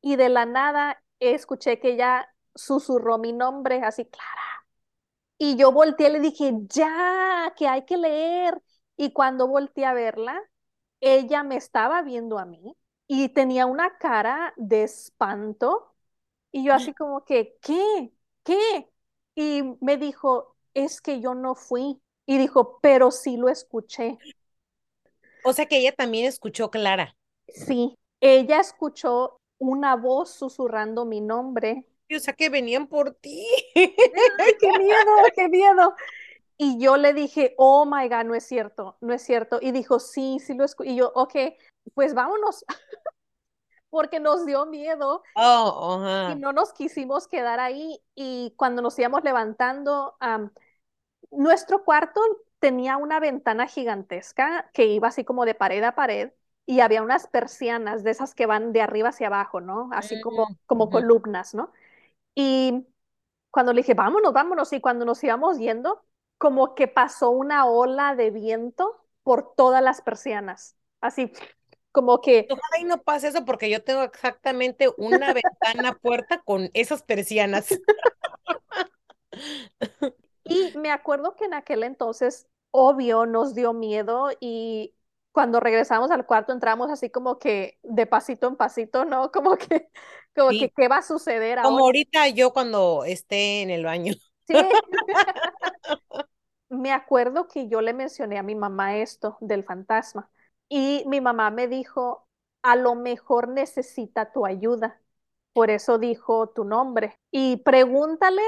[0.00, 4.66] Y de la nada escuché que ella susurró mi nombre, así, Clara.
[5.38, 8.60] Y yo volteé y le dije, ya, que hay que leer.
[8.96, 10.40] Y cuando volteé a verla,
[11.00, 12.74] ella me estaba viendo a mí
[13.06, 15.94] y tenía una cara de espanto.
[16.52, 18.12] Y yo así como que, ¿qué?
[18.42, 18.90] ¿Qué?
[19.34, 22.00] Y me dijo, es que yo no fui.
[22.24, 24.18] Y dijo, pero sí lo escuché.
[25.44, 27.14] O sea que ella también escuchó Clara.
[27.48, 31.86] Sí, ella escuchó una voz susurrando mi nombre.
[32.14, 33.44] O sea que venían por ti.
[33.74, 35.94] ¡Ay, qué miedo, qué miedo!
[36.58, 39.58] Y yo le dije, oh my God, no es cierto, no es cierto.
[39.60, 40.90] Y dijo, sí, sí lo escuché.
[40.90, 41.34] Y yo, ok,
[41.94, 42.64] pues vámonos.
[43.90, 45.22] Porque nos dio miedo.
[45.36, 48.00] Oh, y no nos quisimos quedar ahí.
[48.14, 50.16] Y cuando nos íbamos levantando,
[51.30, 52.20] nuestro cuarto
[52.58, 56.32] tenía una ventana gigantesca que iba así como de pared a pared
[56.66, 59.88] y había unas persianas de esas que van de arriba hacia abajo, ¿no?
[59.92, 61.72] Así como, mm, como columnas, ¿no?
[62.34, 62.86] Y
[63.50, 66.04] cuando le dije, vámonos, vámonos, y cuando nos íbamos yendo,
[66.38, 71.32] como que pasó una ola de viento por todas las persianas, así
[71.92, 72.46] como que...
[72.50, 77.68] Ojalá y no pase eso porque yo tengo exactamente una ventana puerta con esas persianas.
[80.44, 84.95] y me acuerdo que en aquel entonces, obvio, nos dio miedo y
[85.36, 89.30] cuando regresamos al cuarto entramos así como que de pasito en pasito, ¿no?
[89.32, 89.90] Como que,
[90.34, 91.68] como que, ¿qué va a suceder ahora?
[91.68, 94.14] Como ahorita yo cuando esté en el baño.
[94.46, 94.54] Sí.
[96.70, 100.30] me acuerdo que yo le mencioné a mi mamá esto del fantasma
[100.70, 102.26] y mi mamá me dijo,
[102.62, 105.02] a lo mejor necesita tu ayuda.
[105.52, 107.18] Por eso dijo tu nombre.
[107.30, 108.40] Y pregúntale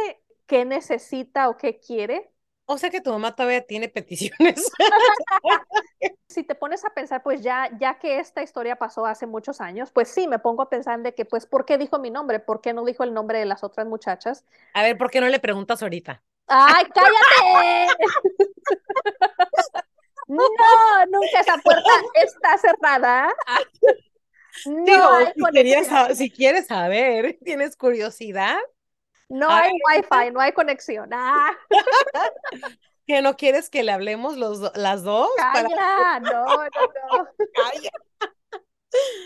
[0.47, 2.33] qué necesita o qué quiere
[2.71, 4.71] O sea que tu mamá todavía tiene peticiones.
[6.29, 9.91] si te pones a pensar, pues ya, ya que esta historia pasó hace muchos años,
[9.91, 12.41] pues sí, me pongo a pensar de que, pues, ¿por qué dijo mi nombre?
[12.41, 14.45] ¿Por qué no dijo el nombre de las otras muchachas?
[14.75, 16.23] A ver, ¿por qué no le preguntas ahorita?
[16.47, 18.05] ¡Ay, cállate!
[20.29, 20.45] no,
[21.11, 21.91] nunca esa puerta
[22.23, 23.33] está cerrada.
[24.67, 25.19] No
[26.11, 28.59] si, si quieres saber, ¿tienes curiosidad?
[29.29, 31.11] No hay wifi, no hay conexión.
[31.13, 31.51] Ah.
[33.07, 35.29] ¿Que no quieres que le hablemos los, las dos?
[35.37, 37.29] Calla, no, no, no.
[37.55, 37.91] Calla.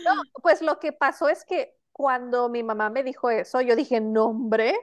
[0.05, 4.01] No, pues lo que pasó es que cuando mi mamá me dijo eso, yo dije,
[4.01, 4.75] nombre,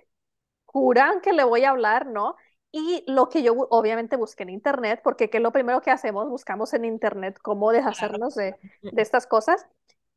[0.65, 2.35] juran que le voy a hablar, ¿no?
[2.71, 6.29] Y lo que yo obviamente busqué en internet, porque ¿qué es lo primero que hacemos?
[6.29, 9.65] Buscamos en internet cómo deshacernos de, de estas cosas.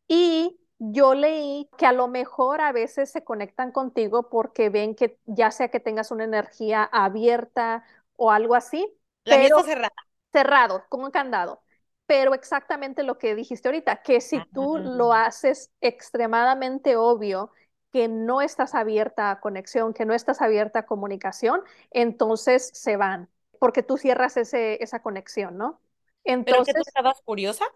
[0.06, 5.18] Y yo leí que a lo mejor a veces se conectan contigo porque ven que
[5.26, 7.85] ya sea que tengas una energía abierta
[8.16, 8.92] o algo así.
[9.24, 9.94] La pero cerrada.
[10.32, 11.62] Cerrado, como un candado.
[12.06, 15.26] Pero exactamente lo que dijiste ahorita, que si tú lo ah.
[15.26, 17.52] haces extremadamente obvio
[17.92, 23.28] que no estás abierta a conexión, que no estás abierta a comunicación, entonces se van,
[23.58, 25.78] porque tú cierras ese, esa conexión, ¿no?
[26.24, 27.66] Entonces, ¿Pero que tú estabas curiosa?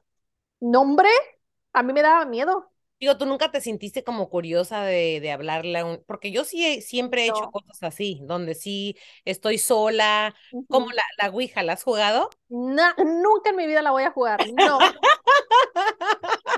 [0.58, 1.10] Nombre,
[1.72, 2.70] a mí me daba miedo.
[2.98, 6.02] Digo, tú nunca te sentiste como curiosa de, de hablarle a un...
[6.06, 10.34] Porque yo sí siempre he hecho cosas así, donde sí estoy sola,
[10.68, 12.30] como la, la Ouija, ¿la has jugado?
[12.48, 14.78] nunca en mi vida la voy a jugar, no.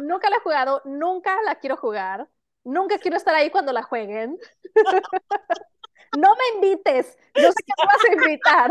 [0.02, 2.28] nunca la he jugado, nunca la quiero jugar,
[2.62, 4.38] nunca quiero estar ahí cuando la jueguen.
[6.16, 8.70] no me invites, yo sé que me vas a invitar.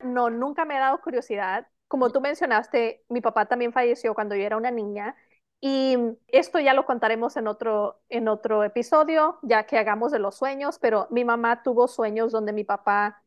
[0.00, 1.66] no, nunca me ha dado curiosidad.
[1.88, 5.16] Como tú mencionaste, mi papá también falleció cuando yo era una niña
[5.60, 5.96] y
[6.28, 10.78] esto ya lo contaremos en otro, en otro episodio, ya que hagamos de los sueños,
[10.78, 13.22] pero mi mamá tuvo sueños donde mi papá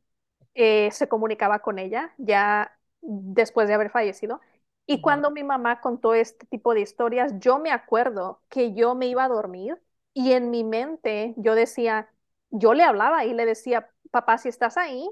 [0.54, 4.42] eh, se comunicaba con ella ya después de haber fallecido.
[4.86, 9.08] Y cuando mi mamá contó este tipo de historias, yo me acuerdo que yo me
[9.08, 9.80] iba a dormir
[10.13, 12.10] y en mi mente yo decía,
[12.50, 15.10] yo le hablaba y le decía, papá, si estás ahí,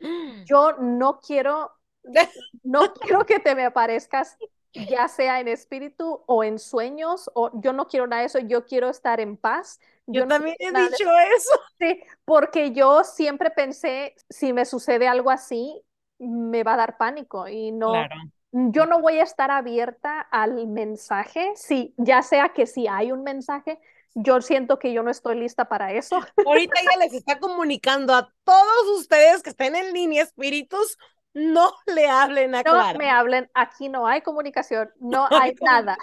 [0.46, 1.72] yo no quiero,
[2.62, 4.36] no quiero que te me aparezcas
[4.72, 8.64] ya sea en espíritu o en sueños, o yo no quiero nada de eso, yo
[8.66, 9.80] quiero estar en paz.
[10.06, 11.60] Yo, también he dicho eso.
[11.78, 15.82] Sí, porque yo siempre pensé, si me sucede algo así,
[16.18, 17.94] me va a dar pánico y no,
[18.52, 23.22] yo no voy a estar abierta al mensaje, si, ya sea que si hay un
[23.22, 23.80] mensaje,
[24.14, 26.16] yo siento que yo no estoy lista para eso.
[26.44, 30.98] Ahorita ella les está comunicando a todos ustedes que estén en línea, espíritus,
[31.32, 35.96] no le hablen a No me hablen, aquí no hay comunicación, no, hay, nada.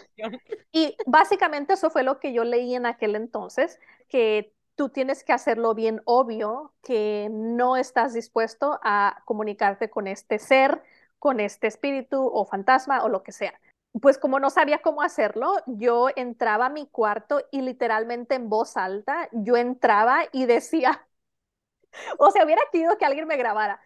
[0.71, 5.33] Y básicamente eso fue lo que yo leí en aquel entonces, que tú tienes que
[5.33, 10.83] hacerlo bien obvio, que no estás dispuesto a comunicarte con este ser,
[11.19, 13.59] con este espíritu o fantasma o lo que sea.
[13.99, 18.77] Pues como no sabía cómo hacerlo, yo entraba a mi cuarto y literalmente en voz
[18.77, 21.07] alta, yo entraba y decía,
[22.19, 23.81] o sea, hubiera querido que alguien me grabara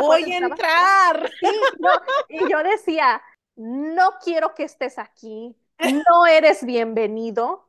[0.00, 1.30] Voy a entrar.
[2.28, 3.22] y yo decía,
[3.56, 5.56] no quiero que estés aquí,
[6.08, 7.68] no eres bienvenido,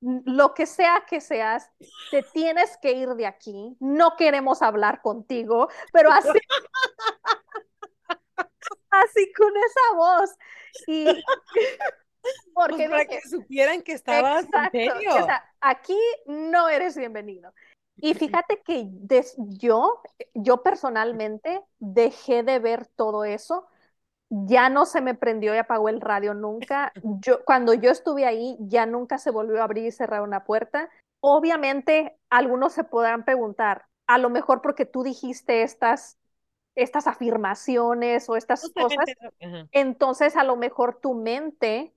[0.00, 1.70] lo que sea que seas,
[2.10, 6.28] te tienes que ir de aquí, no queremos hablar contigo, pero así,
[8.90, 10.30] así con esa voz.
[10.86, 11.24] Y pues
[12.54, 15.14] porque para que supieran que estabas en serio.
[15.14, 17.52] O sea, aquí no eres bienvenido.
[17.96, 18.88] Y fíjate que
[19.36, 20.00] yo,
[20.34, 23.66] yo personalmente dejé de ver todo eso.
[24.28, 26.92] Ya no se me prendió y apagó el radio nunca.
[27.20, 30.90] Yo, cuando yo estuve ahí, ya nunca se volvió a abrir y cerrar una puerta.
[31.20, 36.18] Obviamente, algunos se podrán preguntar, a lo mejor porque tú dijiste estas,
[36.74, 39.06] estas afirmaciones o estas cosas,
[39.72, 41.94] entonces a lo mejor tu mente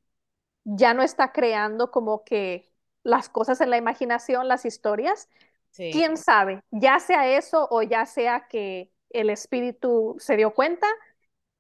[0.64, 2.70] ya no está creando como que
[3.04, 5.30] las cosas en la imaginación, las historias,
[5.78, 6.62] ¿Quién sabe?
[6.72, 10.88] Ya sea eso o ya sea que el espíritu se dio cuenta,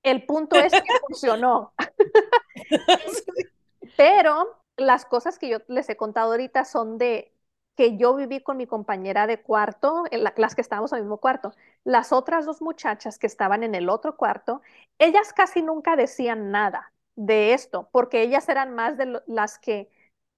[0.03, 1.73] el punto es que funcionó.
[3.98, 7.33] Pero las cosas que yo les he contado ahorita son de
[7.75, 10.04] que yo viví con mi compañera de cuarto,
[10.35, 11.54] las que estábamos en el mismo cuarto.
[11.83, 14.62] Las otras dos muchachas que estaban en el otro cuarto,
[14.98, 19.89] ellas casi nunca decían nada de esto, porque ellas eran más de las que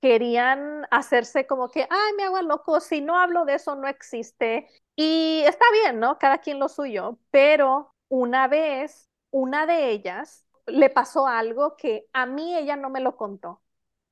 [0.01, 4.67] querían hacerse como que, ay, me hago loco, si no hablo de eso no existe.
[4.95, 6.17] Y está bien, ¿no?
[6.19, 12.25] Cada quien lo suyo, pero una vez, una de ellas le pasó algo que a
[12.25, 13.61] mí ella no me lo contó,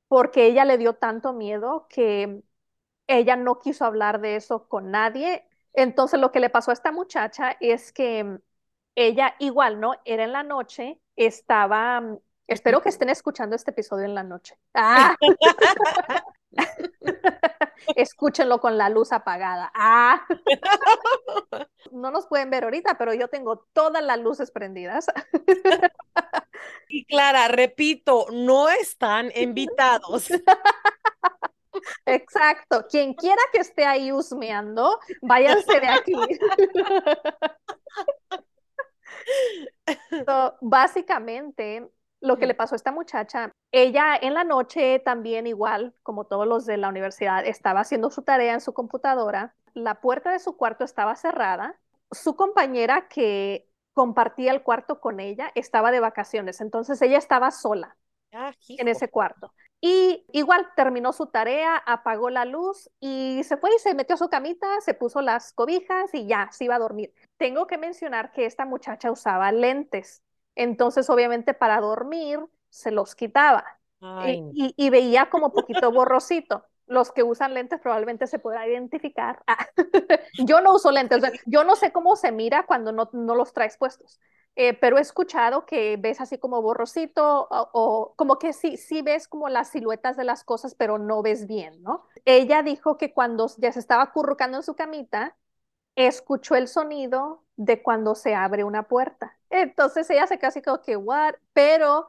[0.08, 2.42] porque ella le dio tanto miedo que
[3.06, 5.44] ella no quiso hablar de eso con nadie.
[5.72, 8.38] Entonces lo que le pasó a esta muchacha es que
[8.94, 9.94] ella igual, ¿no?
[10.04, 12.02] Era en la noche, estaba,
[12.48, 14.58] espero que estén escuchando este episodio en la noche.
[14.74, 15.14] ¡Ah!
[17.94, 19.70] Escúchenlo con la luz apagada.
[19.74, 20.26] ¡Ah!
[21.90, 25.06] No nos pueden ver ahorita, pero yo tengo todas las luces prendidas.
[26.88, 30.28] Y Clara, repito, no están invitados.
[32.06, 32.86] Exacto.
[32.90, 36.12] Quien quiera que esté ahí husmeando, váyanse de aquí.
[40.26, 41.88] So, básicamente,
[42.28, 46.46] lo que le pasó a esta muchacha, ella en la noche también igual, como todos
[46.46, 49.54] los de la universidad, estaba haciendo su tarea en su computadora.
[49.74, 51.78] La puerta de su cuarto estaba cerrada.
[52.12, 57.96] Su compañera que compartía el cuarto con ella estaba de vacaciones, entonces ella estaba sola
[58.32, 59.54] Ah, en ese cuarto.
[59.80, 64.18] Y igual terminó su tarea, apagó la luz y se fue y se metió a
[64.18, 67.12] su camita, se puso las cobijas y ya, se iba a dormir.
[67.38, 70.22] Tengo que mencionar que esta muchacha usaba lentes,
[70.58, 72.40] entonces obviamente para dormir
[72.70, 73.64] se los quitaba
[74.20, 74.52] y, no.
[74.52, 76.64] y- y veía como poquito borrosito.
[76.86, 79.42] Los que usan lentes probablemente se puedan identificar.
[79.46, 79.66] Ah,
[80.38, 83.34] Yo no uso lentes, o sea, yo no sé cómo se mira cuando no, no
[83.34, 84.20] los traes puestos.
[84.56, 89.02] Eh, pero he escuchado que ves así como borrosito o, o como que sí, sí
[89.02, 92.04] ves como las siluetas de las cosas, pero no ves bien, ¿no?
[92.24, 95.36] Ella dijo que cuando ya se estaba acurrucando en su camita,
[96.06, 99.36] escuchó el sonido de cuando se abre una puerta.
[99.50, 101.34] Entonces ella se así como que, what?
[101.52, 102.08] Pero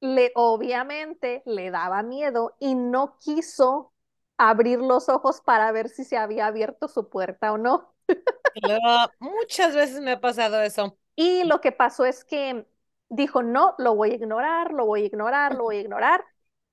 [0.00, 3.92] le obviamente le daba miedo y no quiso
[4.36, 7.92] abrir los ojos para ver si se había abierto su puerta o no.
[9.18, 10.96] Muchas veces me ha pasado eso.
[11.16, 12.66] Y lo que pasó es que
[13.08, 16.24] dijo, no, lo voy a ignorar, lo voy a ignorar, lo voy a ignorar.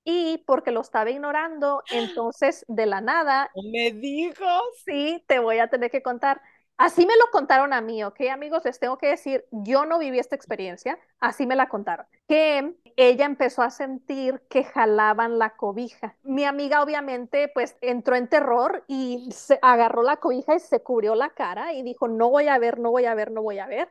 [0.05, 4.45] Y porque lo estaba ignorando, entonces de la nada, me dijo.
[4.85, 6.41] sí, te voy a tener que contar.
[6.77, 8.65] Así me lo contaron a mí, ¿ok, amigos?
[8.65, 12.05] Les tengo que decir, yo no viví esta experiencia, así me la contaron.
[12.27, 16.17] Que ella empezó a sentir que jalaban la cobija.
[16.23, 21.15] Mi amiga obviamente pues entró en terror y se agarró la cobija y se cubrió
[21.15, 23.67] la cara y dijo, no voy a ver, no voy a ver, no voy a
[23.67, 23.89] ver.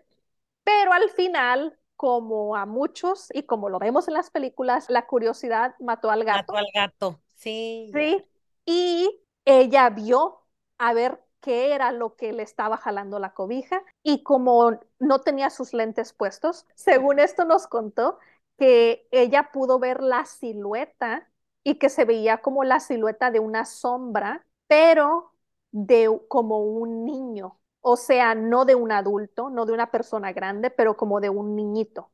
[0.64, 5.74] Pero al final, como a muchos y como lo vemos en las películas, la curiosidad
[5.80, 6.52] mató al gato.
[6.52, 7.20] Mató al gato.
[7.34, 7.90] Sí.
[7.92, 8.24] Sí,
[8.66, 10.40] y ella vio
[10.78, 15.50] a ver qué era lo que le estaba jalando la cobija y como no tenía
[15.50, 18.18] sus lentes puestos, según esto nos contó
[18.58, 21.28] que ella pudo ver la silueta
[21.62, 25.32] y que se veía como la silueta de una sombra, pero
[25.70, 30.70] de como un niño, o sea, no de un adulto, no de una persona grande,
[30.70, 32.12] pero como de un niñito.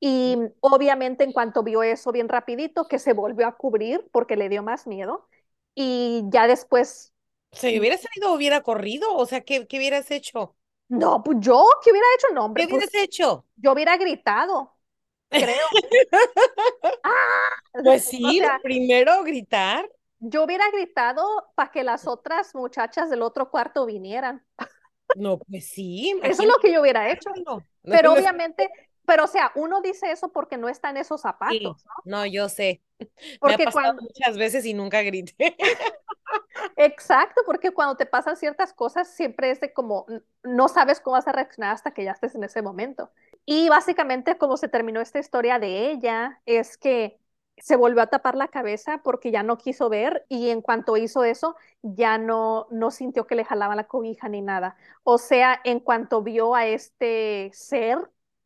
[0.00, 4.48] Y obviamente en cuanto vio eso bien rapidito, que se volvió a cubrir porque le
[4.50, 5.28] dio más miedo.
[5.74, 7.14] Y ya después,
[7.52, 9.14] Si hubiera salido, hubiera corrido.
[9.16, 10.56] O sea, ¿qué, qué hubieras hecho?
[10.88, 12.34] no, pues yo, ¿qué hubiera hecho?
[12.34, 13.44] No, ¿Qué hombre, pues hubieras hecho?
[13.56, 14.76] yo hubiera gritado,
[15.34, 15.68] creo.
[17.82, 19.88] Pues O sí, sea, primero gritar.
[20.18, 24.44] yo hubiera gritado para que las otras muchachas del otro cuarto vinieran.
[25.16, 27.30] No, pues sí, Eso es lo que yo hubiera hecho.
[27.82, 28.70] Pero No, obviamente,
[29.04, 32.18] pero o sea, uno dice eso porque no está en esos sí, zapatos, ¿no?
[32.18, 32.82] no, yo sé.
[33.00, 35.56] Me ha Porque pasado cuando, muchas veces y nunca grité.
[36.76, 40.06] Exacto, porque cuando te pasan ciertas cosas siempre es de como
[40.42, 43.10] no sabes cómo vas a reaccionar hasta que ya estés en ese momento.
[43.46, 47.19] Y básicamente como se terminó esta historia de ella es que
[47.60, 51.24] se volvió a tapar la cabeza porque ya no quiso ver y en cuanto hizo
[51.24, 54.76] eso ya no no sintió que le jalaban la cobija ni nada.
[55.04, 57.98] O sea, en cuanto vio a este ser,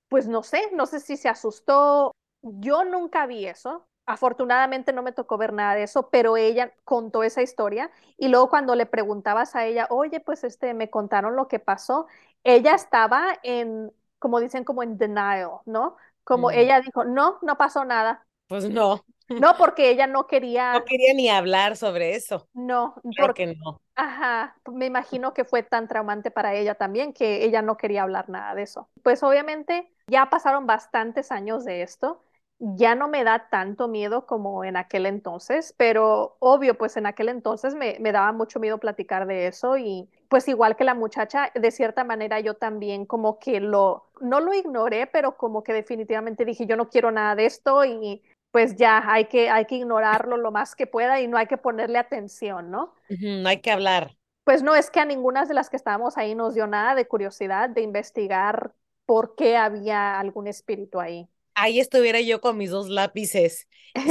[0.09, 2.13] pues no sé, no sé si se asustó.
[2.43, 3.87] Yo nunca vi eso.
[4.07, 8.51] Afortunadamente no me tocó ver nada de eso, pero ella contó esa historia y luego
[8.51, 12.07] cuando le preguntabas a ella, oye, pues este, me contaron lo que pasó,
[12.45, 15.97] ella estaba en, como dicen, como en denial, ¿no?
[16.25, 18.24] Como Mm, ella dijo, no, no pasó nada.
[18.49, 19.05] Pues no,
[19.37, 20.27] No, porque ella no
[20.73, 22.49] no quería, quería ni hablar sobre eso.
[22.53, 23.81] no, Claro porque, que no.
[23.97, 28.29] ajá, me imagino que fue tan traumante para ella también que ella no quería hablar
[28.29, 28.89] nada de eso.
[29.03, 32.21] Pues obviamente ya pasaron bastantes años de esto.
[32.61, 37.29] Ya no me da tanto miedo como en aquel entonces, pero obvio, pues en aquel
[37.29, 41.51] entonces me, me daba mucho miedo platicar de eso y pues igual que la muchacha,
[41.55, 46.45] de cierta manera yo también como que lo, no lo ignoré, pero como que definitivamente
[46.45, 48.23] dije, yo no quiero nada de esto y
[48.55, 51.57] pues ya hay que, hay que ignorarlo lo más que pueda y no hay que
[51.57, 52.95] ponerle atención, ¿no?
[53.09, 54.17] No hay que hablar.
[54.45, 57.09] Pues no es que a ninguna de las que estábamos ahí nos dio nada de
[57.09, 58.73] curiosidad de investigar
[59.07, 61.29] por qué había algún espíritu ahí.
[61.57, 63.67] ahí estuviera yo con mis dos lápices.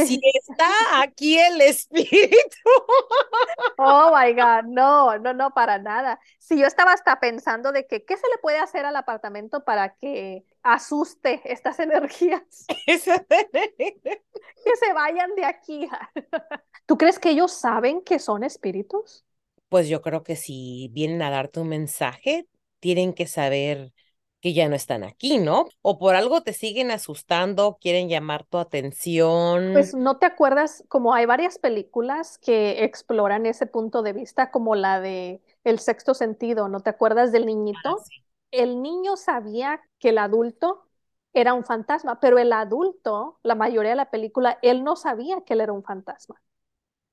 [0.06, 2.58] Si está aquí el espíritu.
[3.78, 6.20] Oh my God, no, no, no, para nada.
[6.38, 9.96] Si yo estaba hasta pensando de que, ¿qué se le puede hacer al apartamento para
[9.96, 12.66] que asuste estas energías?
[12.88, 15.88] que se vayan de aquí.
[16.86, 19.26] ¿Tú crees que ellos saben que son espíritus?
[19.70, 22.48] Pues yo creo que si vienen a darte un mensaje,
[22.80, 23.94] tienen que saber
[24.42, 25.68] que ya no están aquí, ¿no?
[25.82, 29.72] O por algo te siguen asustando, quieren llamar tu atención.
[29.72, 34.76] Pues no te acuerdas, como hay varias películas que exploran ese punto de vista, como
[34.76, 37.80] la de El sexto sentido, ¿no te acuerdas del niñito?
[37.86, 38.23] Ah, sí.
[38.54, 40.86] El niño sabía que el adulto
[41.34, 45.56] era un fantasma, pero el adulto, la mayoría de la película, él no sabía que
[45.56, 46.42] él era un fantasma.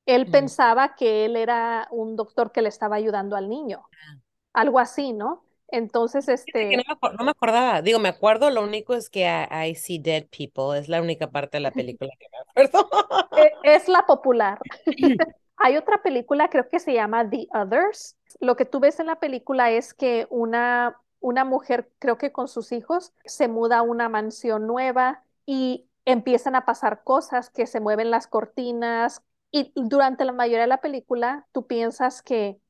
[0.07, 0.31] Él Mm.
[0.31, 4.17] pensaba que él era un doctor que le estaba ayudando al niño, Ah.
[4.55, 5.45] algo así, ¿no?
[5.69, 6.29] Entonces,
[6.69, 7.83] que no este, me, no me acordaba.
[7.83, 9.21] Digo, me acuerdo, lo único es que
[9.51, 10.79] I, I see dead people.
[10.79, 12.89] Es la única parte de la película que me acuerdo.
[13.35, 14.67] e- es la popular.
[15.57, 18.17] Hay otra película, creo que se llama The Others.
[18.41, 22.49] Lo que tú ves en la película es que una, una mujer, creo que con
[22.49, 27.81] sus hijos, se muda a una mansión nueva y empiezan a pasar cosas, que se
[27.81, 32.61] mueven las cortinas y durante la mayoría de la película tú piensas que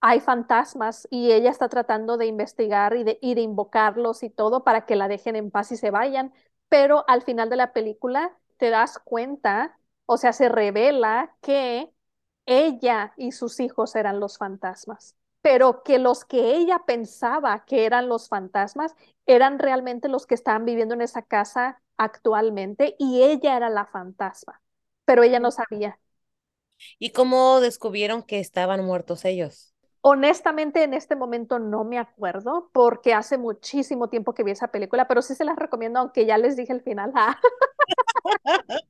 [0.00, 4.96] hay fantasmas y ella está tratando de investigar y de, invocarlos y todo para que
[4.96, 6.32] la dejen en paz y se vayan,
[6.68, 11.92] pero al final de la película te das cuenta, o sea, se revela que
[12.46, 18.08] ella y sus hijos eran los fantasmas, pero que los que ella pensaba que eran
[18.08, 18.94] los fantasmas
[19.26, 24.62] eran realmente los que estaban viviendo en esa casa actualmente y ella era la fantasma,
[25.04, 25.98] pero ella no sabía.
[26.98, 29.74] ¿Y cómo descubrieron que estaban muertos ellos?
[30.00, 35.06] Honestamente, en este momento no me acuerdo porque hace muchísimo tiempo que vi esa película,
[35.06, 37.12] pero sí se las recomiendo, aunque ya les dije el final.
[37.14, 37.38] Ah.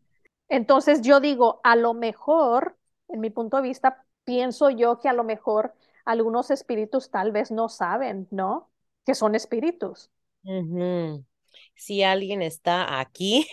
[0.49, 2.77] Entonces yo digo, a lo mejor,
[3.09, 5.75] en mi punto de vista, pienso yo que a lo mejor
[6.05, 8.71] algunos espíritus tal vez no saben, ¿no?
[9.05, 10.11] Que son espíritus.
[11.75, 13.47] Si alguien está aquí,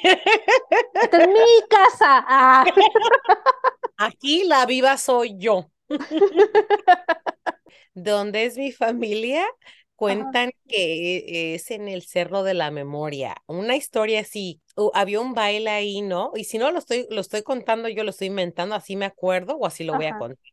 [0.93, 2.25] Esta es mi casa.
[2.27, 2.65] Ah.
[3.97, 5.71] aquí la viva soy yo.
[7.93, 9.53] Donde es mi familia, Ajá,
[9.95, 13.35] cuentan que es en el Cerro de la Memoria.
[13.47, 14.61] Una historia así.
[14.93, 16.31] había un baile ahí, ¿no?
[16.35, 19.57] Y si no lo estoy, lo estoy contando, yo lo estoy inventando, así me acuerdo
[19.57, 20.48] o así lo voy a contar.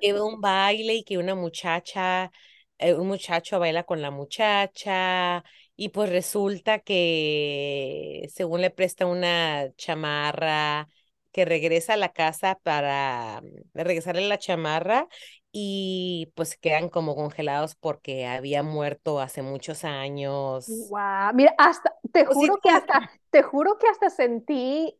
[0.00, 2.30] Que un baile y que una muchacha,
[2.78, 5.44] eh, un muchacho baila con la muchacha
[5.76, 10.88] y pues resulta que según le presta una chamarra,
[11.34, 15.08] que regresa a la casa para mm, regresarle la chamarra
[15.50, 20.66] y pues quedan como congelados porque había muerto hace muchos años.
[20.88, 24.96] Guau, Mira, hasta, te juro que hasta, te juro que hasta sentí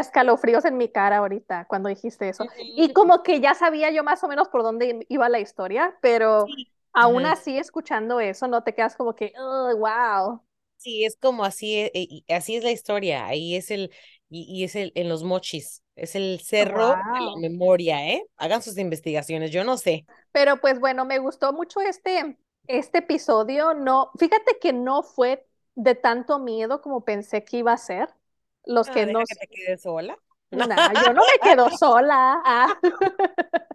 [0.00, 2.46] escalofríos en mi cara ahorita cuando dijiste eso.
[2.74, 6.54] Y como que ya sabía yo más o menos por dónde iba la historia, pero
[6.54, 6.72] Sí.
[6.92, 7.32] aún Ajá.
[7.32, 10.42] así escuchando eso no te quedas como que, oh, wow.
[10.78, 13.90] Sí, es como así, eh, así es la historia, ahí es el,
[14.28, 18.22] y, y es el, en los mochis, es el cerro de la memoria, ¿eh?
[18.36, 20.06] Hagan sus investigaciones, yo no sé.
[20.32, 23.74] Pero pues bueno, me gustó mucho este, este episodio.
[23.74, 28.08] No, fíjate que no fue de tanto miedo como pensé que iba a ser.
[28.66, 30.18] Los Ah, que deja que te quedes sola.
[30.50, 32.42] nah, yo no me quedo sola.
[32.44, 32.76] Ah.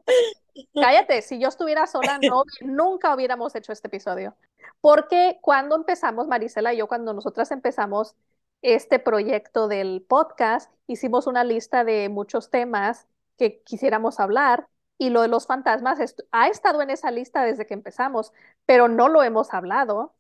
[0.74, 4.36] Cállate, si yo estuviera sola, no, nunca hubiéramos hecho este episodio.
[4.82, 8.16] Porque cuando empezamos, Marisela y yo, cuando nosotras empezamos
[8.62, 14.68] este proyecto del podcast, hicimos una lista de muchos temas que quisiéramos hablar
[14.98, 18.34] y lo de los fantasmas est- ha estado en esa lista desde que empezamos,
[18.66, 20.14] pero no lo hemos hablado.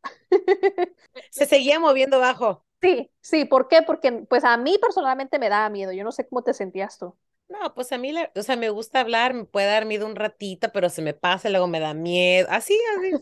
[1.29, 2.63] Se seguía moviendo bajo.
[2.81, 3.81] Sí, sí, ¿por qué?
[3.83, 5.91] Porque pues a mí personalmente me daba miedo.
[5.91, 7.15] Yo no sé cómo te sentías tú.
[7.49, 10.15] No, pues a mí, la- o sea, me gusta hablar, me puede dar miedo un
[10.15, 13.13] ratito, pero se me pasa, luego me da miedo, así, así,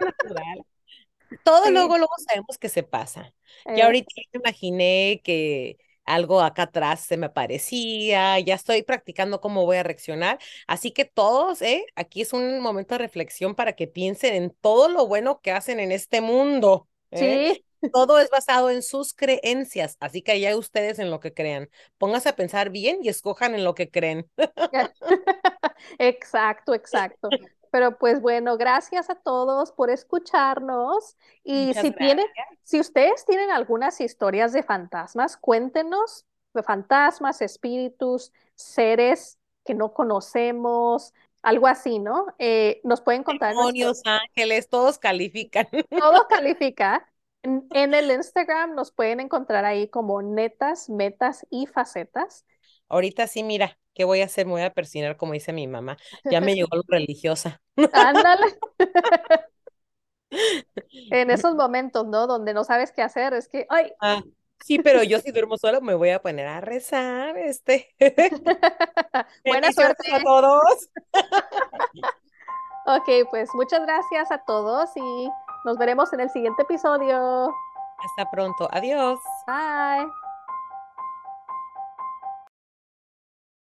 [0.00, 0.66] natural.
[1.42, 3.34] Todo Sí, luego, luego sabemos que se pasa.
[3.74, 9.40] Ya eh, ahorita me imaginé que algo acá atrás se me parecía, ya estoy practicando
[9.40, 10.38] cómo voy a reaccionar.
[10.66, 11.84] Así que todos, ¿eh?
[11.96, 15.80] Aquí es un momento de reflexión para que piensen en todo lo bueno que hacen
[15.80, 17.42] en este mundo, ¿eh?
[17.44, 17.64] sí.
[17.92, 21.68] Todo es basado en sus creencias, así que ya ustedes en lo que crean.
[21.98, 24.30] Pónganse a pensar bien y escojan en lo que creen.
[25.98, 27.28] Exacto, exacto.
[27.70, 31.16] Pero pues bueno, gracias a todos por escucharnos.
[31.44, 32.26] Y Muchas si tienen,
[32.62, 36.24] si ustedes tienen algunas historias de fantasmas, cuéntenos
[36.54, 41.12] de fantasmas, espíritus, seres que no conocemos,
[41.42, 42.26] algo así, ¿no?
[42.38, 45.68] Eh, nos pueden contar Demonios, ángeles, todos califican.
[45.90, 47.08] todo califica.
[47.46, 52.44] En, en el Instagram nos pueden encontrar ahí como netas, metas y facetas.
[52.88, 54.46] Ahorita sí, mira, ¿qué voy a hacer?
[54.46, 55.96] Me voy a persinar, como dice mi mamá.
[56.24, 57.62] Ya me llegó lo religiosa.
[57.92, 58.58] Ándale.
[61.10, 62.26] En esos momentos, ¿no?
[62.26, 64.22] Donde no sabes qué hacer, es que, ay, Ah,
[64.64, 67.94] sí, pero yo si duermo sola me voy a poner a rezar, este.
[69.44, 70.12] buena suerte.
[70.12, 70.88] a todos.
[72.86, 75.30] Ok, pues muchas gracias a todos y
[75.66, 77.52] nos veremos en el siguiente episodio.
[77.98, 78.68] Hasta pronto.
[78.72, 79.18] Adiós.
[79.46, 80.25] Bye.